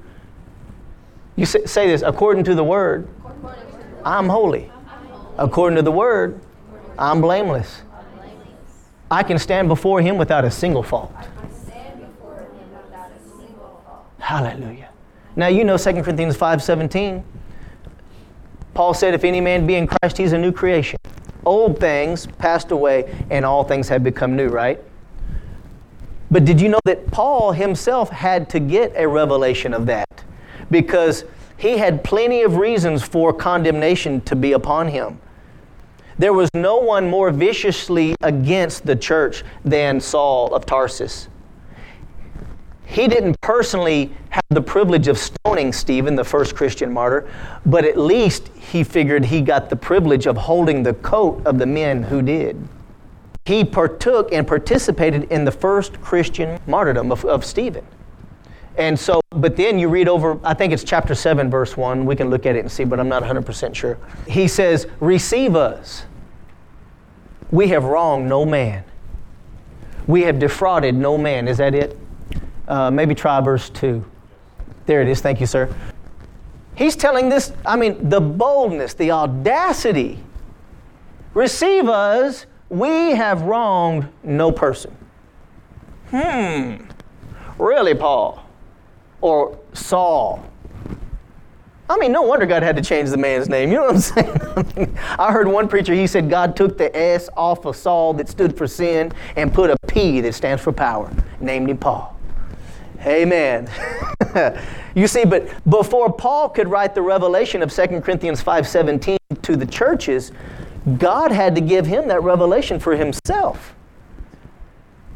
You 1.41 1.47
say, 1.47 1.65
say 1.65 1.87
this 1.87 2.03
according 2.03 2.43
to 2.43 2.53
the 2.53 2.63
word, 2.63 3.07
I'm 4.05 4.29
holy. 4.29 4.71
According 5.39 5.75
to 5.77 5.81
the 5.81 5.91
word, 5.91 6.39
I'm 6.99 7.19
blameless. 7.19 7.81
I 9.09 9.23
can 9.23 9.39
stand 9.39 9.67
before 9.67 10.01
him 10.01 10.19
without 10.19 10.45
a 10.45 10.51
single 10.51 10.83
fault. 10.83 11.11
Hallelujah. 14.19 14.89
Now 15.35 15.47
you 15.47 15.63
know 15.63 15.77
2 15.77 16.03
Corinthians 16.03 16.37
5:17. 16.37 17.23
Paul 18.75 18.93
said, 18.93 19.15
If 19.15 19.23
any 19.23 19.41
man 19.41 19.65
be 19.65 19.73
in 19.73 19.87
Christ, 19.87 20.19
he's 20.19 20.33
a 20.33 20.37
new 20.37 20.51
creation. 20.51 20.99
Old 21.43 21.79
things 21.79 22.27
passed 22.37 22.69
away, 22.69 23.11
and 23.31 23.43
all 23.43 23.63
things 23.63 23.89
have 23.89 24.03
become 24.03 24.35
new, 24.35 24.49
right? 24.49 24.79
But 26.29 26.45
did 26.45 26.61
you 26.61 26.69
know 26.69 26.79
that 26.85 27.09
Paul 27.09 27.51
himself 27.51 28.11
had 28.11 28.47
to 28.51 28.59
get 28.59 28.93
a 28.95 29.07
revelation 29.07 29.73
of 29.73 29.87
that? 29.87 30.10
Because 30.71 31.25
he 31.57 31.77
had 31.77 32.03
plenty 32.03 32.41
of 32.41 32.55
reasons 32.55 33.03
for 33.03 33.31
condemnation 33.31 34.21
to 34.21 34.35
be 34.35 34.53
upon 34.53 34.87
him. 34.87 35.19
There 36.17 36.33
was 36.33 36.49
no 36.53 36.77
one 36.77 37.09
more 37.09 37.31
viciously 37.31 38.15
against 38.21 38.85
the 38.85 38.95
church 38.95 39.43
than 39.63 39.99
Saul 39.99 40.53
of 40.55 40.65
Tarsus. 40.65 41.27
He 42.85 43.07
didn't 43.07 43.39
personally 43.41 44.11
have 44.31 44.43
the 44.49 44.61
privilege 44.61 45.07
of 45.07 45.17
stoning 45.17 45.71
Stephen, 45.71 46.15
the 46.15 46.23
first 46.23 46.55
Christian 46.55 46.91
martyr, 46.91 47.31
but 47.65 47.85
at 47.85 47.97
least 47.97 48.49
he 48.49 48.83
figured 48.83 49.25
he 49.25 49.41
got 49.41 49.69
the 49.69 49.75
privilege 49.75 50.25
of 50.25 50.35
holding 50.35 50.83
the 50.83 50.93
coat 50.95 51.41
of 51.45 51.57
the 51.57 51.65
men 51.65 52.03
who 52.03 52.21
did. 52.21 52.67
He 53.45 53.63
partook 53.63 54.33
and 54.33 54.47
participated 54.47 55.23
in 55.31 55.45
the 55.45 55.51
first 55.51 56.01
Christian 56.01 56.59
martyrdom 56.67 57.11
of, 57.11 57.23
of 57.25 57.45
Stephen. 57.45 57.85
And 58.77 58.97
so, 58.97 59.21
but 59.31 59.55
then 59.57 59.77
you 59.77 59.89
read 59.89 60.07
over, 60.07 60.39
I 60.43 60.53
think 60.53 60.71
it's 60.73 60.83
chapter 60.83 61.13
7, 61.13 61.49
verse 61.49 61.75
1. 61.75 62.05
We 62.05 62.15
can 62.15 62.29
look 62.29 62.45
at 62.45 62.55
it 62.55 62.59
and 62.59 62.71
see, 62.71 62.83
but 62.83 62.99
I'm 62.99 63.09
not 63.09 63.23
100% 63.23 63.75
sure. 63.75 63.97
He 64.27 64.47
says, 64.47 64.87
Receive 64.99 65.55
us. 65.55 66.05
We 67.51 67.67
have 67.67 67.83
wronged 67.83 68.29
no 68.29 68.45
man. 68.45 68.83
We 70.07 70.21
have 70.23 70.39
defrauded 70.39 70.95
no 70.95 71.17
man. 71.17 71.47
Is 71.47 71.57
that 71.57 71.75
it? 71.75 71.97
Uh, 72.67 72.89
maybe 72.89 73.13
try 73.13 73.41
verse 73.41 73.69
2. 73.69 74.03
There 74.85 75.01
it 75.01 75.07
is. 75.07 75.21
Thank 75.21 75.41
you, 75.41 75.45
sir. 75.45 75.73
He's 76.75 76.95
telling 76.95 77.29
this, 77.29 77.51
I 77.65 77.75
mean, 77.75 78.09
the 78.09 78.21
boldness, 78.21 78.93
the 78.93 79.11
audacity. 79.11 80.23
Receive 81.33 81.87
us. 81.87 82.45
We 82.69 83.11
have 83.11 83.41
wronged 83.43 84.07
no 84.23 84.51
person. 84.51 84.95
Hmm. 86.09 86.77
Really, 87.59 87.93
Paul? 87.93 88.40
Or 89.21 89.57
Saul. 89.73 90.45
I 91.89 91.97
mean, 91.97 92.13
no 92.13 92.21
wonder 92.21 92.45
God 92.45 92.63
had 92.63 92.77
to 92.77 92.81
change 92.81 93.09
the 93.09 93.17
man's 93.17 93.49
name. 93.49 93.69
You 93.69 93.75
know 93.75 93.85
what 93.85 93.95
I'm 93.95 93.99
saying? 93.99 94.41
I, 94.41 94.63
mean, 94.79 94.99
I 95.19 95.31
heard 95.31 95.47
one 95.47 95.67
preacher, 95.67 95.93
he 95.93 96.07
said 96.07 96.29
God 96.29 96.55
took 96.55 96.77
the 96.77 96.95
S 96.95 97.29
off 97.35 97.65
of 97.65 97.75
Saul 97.75 98.13
that 98.13 98.29
stood 98.29 98.57
for 98.57 98.65
sin 98.65 99.11
and 99.35 99.53
put 99.53 99.69
a 99.69 99.77
P 99.87 100.21
that 100.21 100.33
stands 100.33 100.63
for 100.63 100.71
power, 100.71 101.11
named 101.41 101.69
him 101.69 101.77
Paul. 101.77 102.17
Amen. 103.05 103.69
you 104.95 105.07
see, 105.07 105.25
but 105.25 105.49
before 105.69 106.13
Paul 106.13 106.49
could 106.49 106.67
write 106.67 106.95
the 106.95 107.01
revelation 107.01 107.61
of 107.61 107.73
2 107.73 108.01
Corinthians 108.01 108.41
5:17 108.41 109.17
to 109.41 109.55
the 109.55 109.65
churches, 109.65 110.31
God 110.97 111.31
had 111.31 111.55
to 111.55 111.61
give 111.61 111.85
him 111.85 112.07
that 112.07 112.23
revelation 112.23 112.79
for 112.79 112.95
himself. 112.95 113.75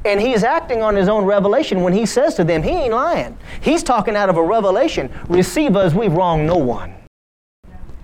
And 0.06 0.22
he's 0.22 0.44
acting 0.44 0.84
on 0.84 0.96
his 0.96 1.10
own 1.10 1.26
revelation 1.26 1.82
when 1.82 1.92
he 1.92 2.06
says 2.06 2.36
to 2.36 2.44
them, 2.44 2.62
he 2.62 2.70
ain't 2.70 2.94
lying. 2.94 3.38
He's 3.62 3.82
talking 3.82 4.16
out 4.16 4.30
of 4.30 4.38
a 4.38 4.44
revelation. 4.44 5.12
Receive 5.28 5.76
us, 5.76 5.94
we've 5.94 6.14
wronged 6.14 6.46
no 6.46 6.58
one. 6.58 6.94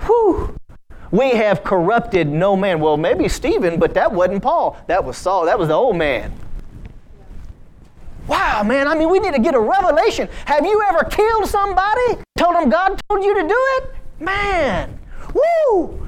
Whew. 0.02 0.58
We 1.12 1.32
have 1.32 1.64
corrupted 1.64 2.28
no 2.28 2.56
man. 2.56 2.80
Well, 2.80 2.98
maybe 2.98 3.28
Stephen, 3.28 3.80
but 3.80 3.94
that 3.94 4.12
wasn't 4.12 4.42
Paul. 4.42 4.78
That 4.88 5.04
was 5.04 5.18
Saul. 5.18 5.46
That 5.46 5.60
was 5.60 5.68
the 5.68 5.76
old 5.76 5.96
man. 5.96 6.34
Wow, 8.28 8.64
man, 8.64 8.88
I 8.88 8.96
mean, 8.96 9.10
we 9.10 9.20
need 9.20 9.34
to 9.34 9.42
get 9.42 9.56
a 9.56 9.60
revelation. 9.60 10.30
Have 10.46 10.66
you 10.66 10.82
ever 10.88 11.04
killed 11.04 11.48
somebody? 11.48 12.18
Told 12.38 12.56
them 12.56 12.70
God 12.70 13.00
told 13.10 13.24
you 13.24 13.36
to 13.36 13.48
do 13.48 13.56
it? 13.78 13.96
Man, 14.20 14.98
woo! 15.34 16.08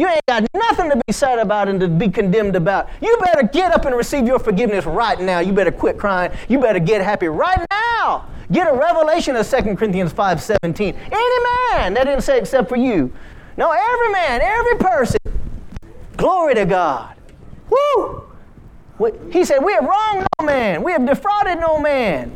You 0.00 0.08
ain't 0.08 0.24
got 0.24 0.48
nothing 0.54 0.88
to 0.88 0.96
be 1.06 1.12
sad 1.12 1.38
about 1.38 1.68
and 1.68 1.78
to 1.78 1.86
be 1.86 2.08
condemned 2.08 2.56
about. 2.56 2.88
You 3.02 3.18
better 3.20 3.46
get 3.46 3.74
up 3.74 3.84
and 3.84 3.94
receive 3.94 4.26
your 4.26 4.38
forgiveness 4.38 4.86
right 4.86 5.20
now. 5.20 5.40
You 5.40 5.52
better 5.52 5.70
quit 5.70 5.98
crying. 5.98 6.32
You 6.48 6.58
better 6.58 6.78
get 6.78 7.02
happy 7.02 7.28
right 7.28 7.62
now. 7.70 8.26
Get 8.50 8.66
a 8.66 8.72
revelation 8.72 9.36
of 9.36 9.46
2 9.46 9.76
Corinthians 9.76 10.10
5 10.10 10.42
17. 10.42 10.94
Any 10.94 11.44
man, 11.74 11.92
that 11.92 12.04
didn't 12.04 12.22
say 12.22 12.38
except 12.38 12.70
for 12.70 12.76
you. 12.76 13.12
No, 13.58 13.72
every 13.72 14.10
man, 14.10 14.40
every 14.40 14.76
person. 14.78 15.18
Glory 16.16 16.54
to 16.54 16.64
God. 16.64 17.14
Woo! 17.68 18.24
He 19.30 19.44
said, 19.44 19.58
We 19.58 19.74
have 19.74 19.84
wronged 19.84 20.26
no 20.38 20.46
man. 20.46 20.82
We 20.82 20.92
have 20.92 21.04
defrauded 21.04 21.60
no 21.60 21.78
man. 21.78 22.32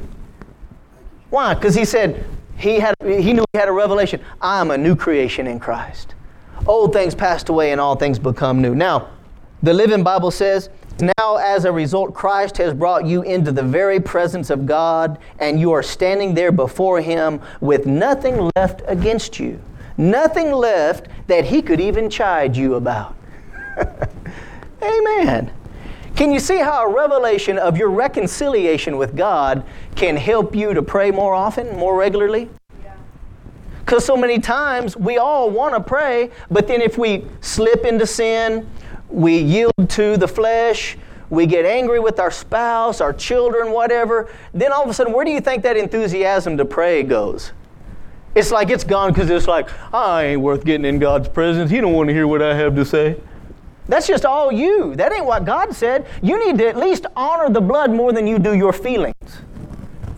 Why? 1.31 1.55
Because 1.55 1.75
he 1.75 1.87
said, 1.87 2.27
he, 2.59 2.79
had, 2.79 2.95
he 3.03 3.33
knew 3.33 3.45
he 3.55 3.59
had 3.59 3.69
a 3.69 3.73
revelation. 3.73 4.21
I 4.43 4.61
am 4.61 4.71
a 4.71 4.77
new 4.77 4.95
creation 4.95 5.47
in 5.47 5.59
Christ 5.59 6.15
old 6.67 6.93
things 6.93 7.15
passed 7.15 7.49
away 7.49 7.73
and 7.73 7.81
all 7.81 7.97
things 7.97 8.19
become 8.19 8.61
new. 8.61 8.75
Now, 8.75 9.11
the 9.62 9.73
Living 9.73 10.03
Bible 10.03 10.31
says, 10.31 10.71
now, 11.01 11.37
as 11.37 11.65
a 11.65 11.73
result, 11.73 12.15
Christ 12.15 12.57
has 12.59 12.73
brought 12.73 13.05
you 13.05 13.23
into 13.23 13.51
the 13.51 13.62
very 13.62 13.99
presence 13.99 14.49
of 14.49 14.65
God, 14.65 15.19
and 15.41 15.59
you 15.59 15.73
are 15.73 15.83
standing 15.83 16.35
there 16.35 16.53
before 16.53 17.01
Him 17.01 17.41
with 17.61 17.85
nothing 17.85 18.51
left 18.55 18.83
against 18.87 19.41
you. 19.41 19.61
Nothing 19.97 20.53
left 20.53 21.09
that 21.27 21.45
He 21.45 21.62
could 21.62 21.81
even 21.81 22.09
chide 22.09 22.57
you 22.57 22.75
about. 22.75 23.17
Amen. 24.83 25.53
Can 26.15 26.31
you 26.31 26.39
see 26.39 26.59
how 26.59 26.87
a 26.87 26.95
revelation 26.95 27.59
of 27.59 27.77
your 27.77 27.91
reconciliation 27.91 28.97
with 28.97 29.17
God 29.17 29.65
can 29.97 30.17
help 30.17 30.55
you 30.55 30.75
to 30.75 30.83
pray 30.83 31.11
more 31.11 31.35
often, 31.35 31.77
more 31.77 31.97
regularly? 31.97 32.49
Because 33.85 34.05
so 34.05 34.16
many 34.16 34.39
times 34.39 34.97
we 34.97 35.18
all 35.18 35.51
want 35.51 35.74
to 35.74 35.80
pray, 35.80 36.30
but 36.51 36.66
then 36.66 36.80
if 36.80 36.97
we 36.97 37.26
slip 37.43 37.85
into 37.85 38.07
sin, 38.07 38.66
we 39.11 39.37
yield 39.37 39.74
to 39.91 40.16
the 40.16 40.26
flesh, 40.26 40.97
we 41.28 41.45
get 41.45 41.66
angry 41.66 42.01
with 42.01 42.18
our 42.18 42.30
spouse, 42.30 43.03
our 43.03 43.12
children, 43.12 43.72
whatever, 43.72 44.30
then 44.55 44.72
all 44.72 44.82
of 44.82 44.89
a 44.89 44.95
sudden, 44.95 45.12
where 45.12 45.24
do 45.24 45.30
you 45.30 45.41
think 45.41 45.62
that 45.64 45.76
enthusiasm 45.76 46.57
to 46.57 46.64
pray 46.64 47.03
goes? 47.03 47.53
It's 48.35 48.51
like 48.51 48.70
it's 48.70 48.85
gone 48.85 49.12
because 49.12 49.28
it's 49.28 49.47
like, 49.47 49.68
I 49.93 50.24
ain't 50.24 50.41
worth 50.41 50.64
getting 50.64 50.87
in 50.87 50.99
God's 50.99 51.28
presence. 51.28 51.70
He 51.70 51.80
don't 51.80 51.93
want 51.93 52.09
to 52.09 52.14
hear 52.14 52.26
what 52.26 52.41
I 52.41 52.55
have 52.55 52.74
to 52.76 52.85
say. 52.87 53.20
That's 53.87 54.07
just 54.07 54.24
all 54.24 54.51
you. 54.51 54.97
That 54.97 55.12
ain't 55.12 55.26
what 55.26 55.45
God 55.45 55.74
said. 55.74 56.07
You 56.22 56.43
need 56.45 56.57
to 56.59 56.68
at 56.68 56.76
least 56.76 57.05
honor 57.14 57.51
the 57.51 57.61
blood 57.61 57.91
more 57.91 58.12
than 58.12 58.26
you 58.26 58.39
do 58.39 58.55
your 58.55 58.72
feelings. 58.72 59.43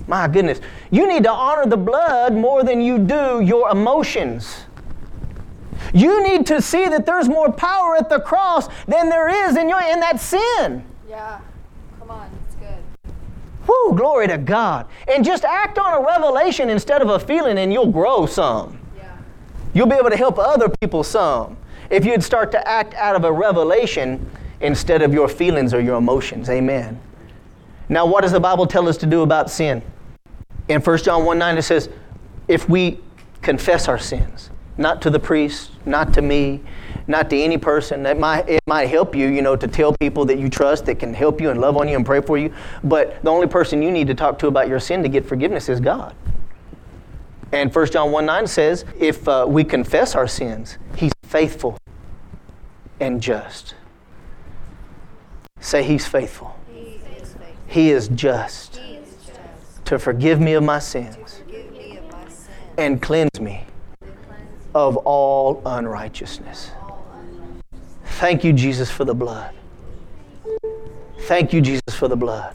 My 0.07 0.29
goodness. 0.29 0.61
You 0.91 1.09
need 1.09 1.25
to 1.25 1.31
honor 1.31 1.67
the 1.67 1.77
blood 1.77 2.33
more 2.33 2.63
than 2.63 2.81
you 2.81 2.99
do 2.99 3.41
your 3.41 3.71
emotions. 3.71 4.67
You 5.93 6.23
need 6.23 6.47
to 6.47 6.63
see 6.63 6.89
that 6.89 7.07
there's 7.07 7.29
more 7.29 7.51
power 7.51 7.97
at 7.97 8.09
the 8.09 8.21
cross 8.21 8.69
than 8.87 9.09
there 9.09 9.49
is 9.49 9.57
in 9.57 9.69
your 9.69 9.81
in 9.81 10.01
that 10.01 10.21
sin. 10.21 10.85
Yeah. 11.09 11.41
Come 11.99 12.11
on, 12.11 12.31
it's 12.47 12.55
good. 12.57 13.13
Whoo, 13.67 13.97
glory 13.97 14.29
to 14.29 14.39
God. 14.39 14.87
And 15.09 15.25
just 15.25 15.45
act 15.45 15.79
on 15.79 15.95
a 15.95 16.07
revelation 16.07 16.71
instead 16.71 17.03
of 17.03 17.09
a 17.09 17.19
feeling 17.19 17.59
and 17.59 17.73
you'll 17.73 17.91
grow 17.91 18.27
some. 18.27 18.79
Yeah. 18.97 19.17
You'll 19.75 19.87
be 19.87 19.97
able 19.97 20.11
to 20.11 20.17
help 20.17 20.39
other 20.39 20.69
people 20.81 21.03
some 21.03 21.57
if 21.91 22.05
you'd 22.05 22.23
start 22.23 22.51
to 22.53 22.69
act 22.69 22.95
out 22.95 23.17
of 23.17 23.25
a 23.25 23.33
revelation 23.33 24.29
instead 24.61 25.03
of 25.03 25.13
your 25.13 25.29
feelings 25.29 25.75
or 25.75 25.81
your 25.81 25.97
emotions. 25.97 26.49
Amen. 26.49 27.01
Now, 27.89 28.07
what 28.07 28.23
does 28.23 28.33
the 28.33 28.41
Bible 28.41 28.67
tell 28.67 28.89
us 28.89 28.97
to 28.99 29.07
do 29.07 29.23
about 29.23 29.51
sin? 29.51 29.83
In 30.69 30.81
1 30.81 30.99
John 30.99 31.25
1 31.25 31.39
9, 31.39 31.59
it 31.59 31.63
says, 31.63 31.89
if 32.49 32.69
we 32.69 33.01
confess 33.43 33.89
our 33.89 33.99
sins, 33.99 34.51
not 34.79 35.01
to 35.03 35.11
the 35.11 35.19
priest, 35.19 35.71
not 35.87 36.13
to 36.15 36.23
me, 36.23 36.61
not 37.07 37.31
to 37.31 37.37
any 37.37 37.57
person, 37.57 38.03
that 38.03 38.19
might, 38.19 38.49
it 38.49 38.61
might 38.67 38.87
help 38.87 39.15
you, 39.15 39.29
you 39.29 39.43
know, 39.43 39.57
to 39.57 39.69
tell 39.69 39.95
people 40.01 40.25
that 40.25 40.39
you 40.39 40.49
trust 40.49 40.87
that 40.87 40.99
can 40.99 41.15
help 41.15 41.41
you 41.41 41.51
and 41.51 41.61
love 41.61 41.77
on 41.77 41.89
you 41.89 41.97
and 41.97 42.05
pray 42.05 42.21
for 42.21 42.37
you. 42.37 42.53
But 42.83 43.23
the 43.23 43.31
only 43.31 43.47
person 43.47 43.81
you 43.81 43.91
need 43.91 44.09
to 44.09 44.15
talk 44.15 44.39
to 44.41 44.49
about 44.49 44.69
your 44.69 44.81
sin 44.81 45.03
to 45.03 45.09
get 45.09 45.25
forgiveness 45.25 45.69
is 45.69 45.81
God. 45.81 46.15
And 47.53 47.73
1 47.75 47.87
John 47.91 48.11
1 48.11 48.27
9 48.27 48.47
says, 48.47 48.85
if 48.99 49.27
uh, 49.29 49.47
we 49.49 49.63
confess 49.65 50.15
our 50.15 50.27
sins, 50.27 50.79
He's 50.97 51.13
faithful 51.23 51.79
and 52.99 53.23
just. 53.23 53.75
Say, 55.61 55.85
He's 55.85 56.07
faithful. 56.07 56.59
He 56.73 56.81
is 56.81 57.03
faithful. 57.03 57.47
He 57.67 57.91
is 57.91 58.09
just 58.09 58.77
He 58.77 58.95
is 58.95 59.01
just. 59.01 59.06
To 59.87 59.99
forgive 59.99 60.41
me 60.41 60.53
of 60.55 60.65
my 60.65 60.79
sins 60.79 61.43
and 62.77 63.01
cleanse 63.01 63.41
me 63.41 63.65
of 64.75 64.97
all 64.99 65.63
unrighteousness. 65.65 66.73
Thank 68.19 68.45
you, 68.45 68.53
Jesus, 68.53 68.91
for 68.91 69.05
the 69.05 69.15
blood. 69.15 69.55
Thank 71.21 71.53
you, 71.53 71.61
Jesus, 71.61 71.95
for 71.95 72.09
the 72.09 72.17
blood. 72.17 72.55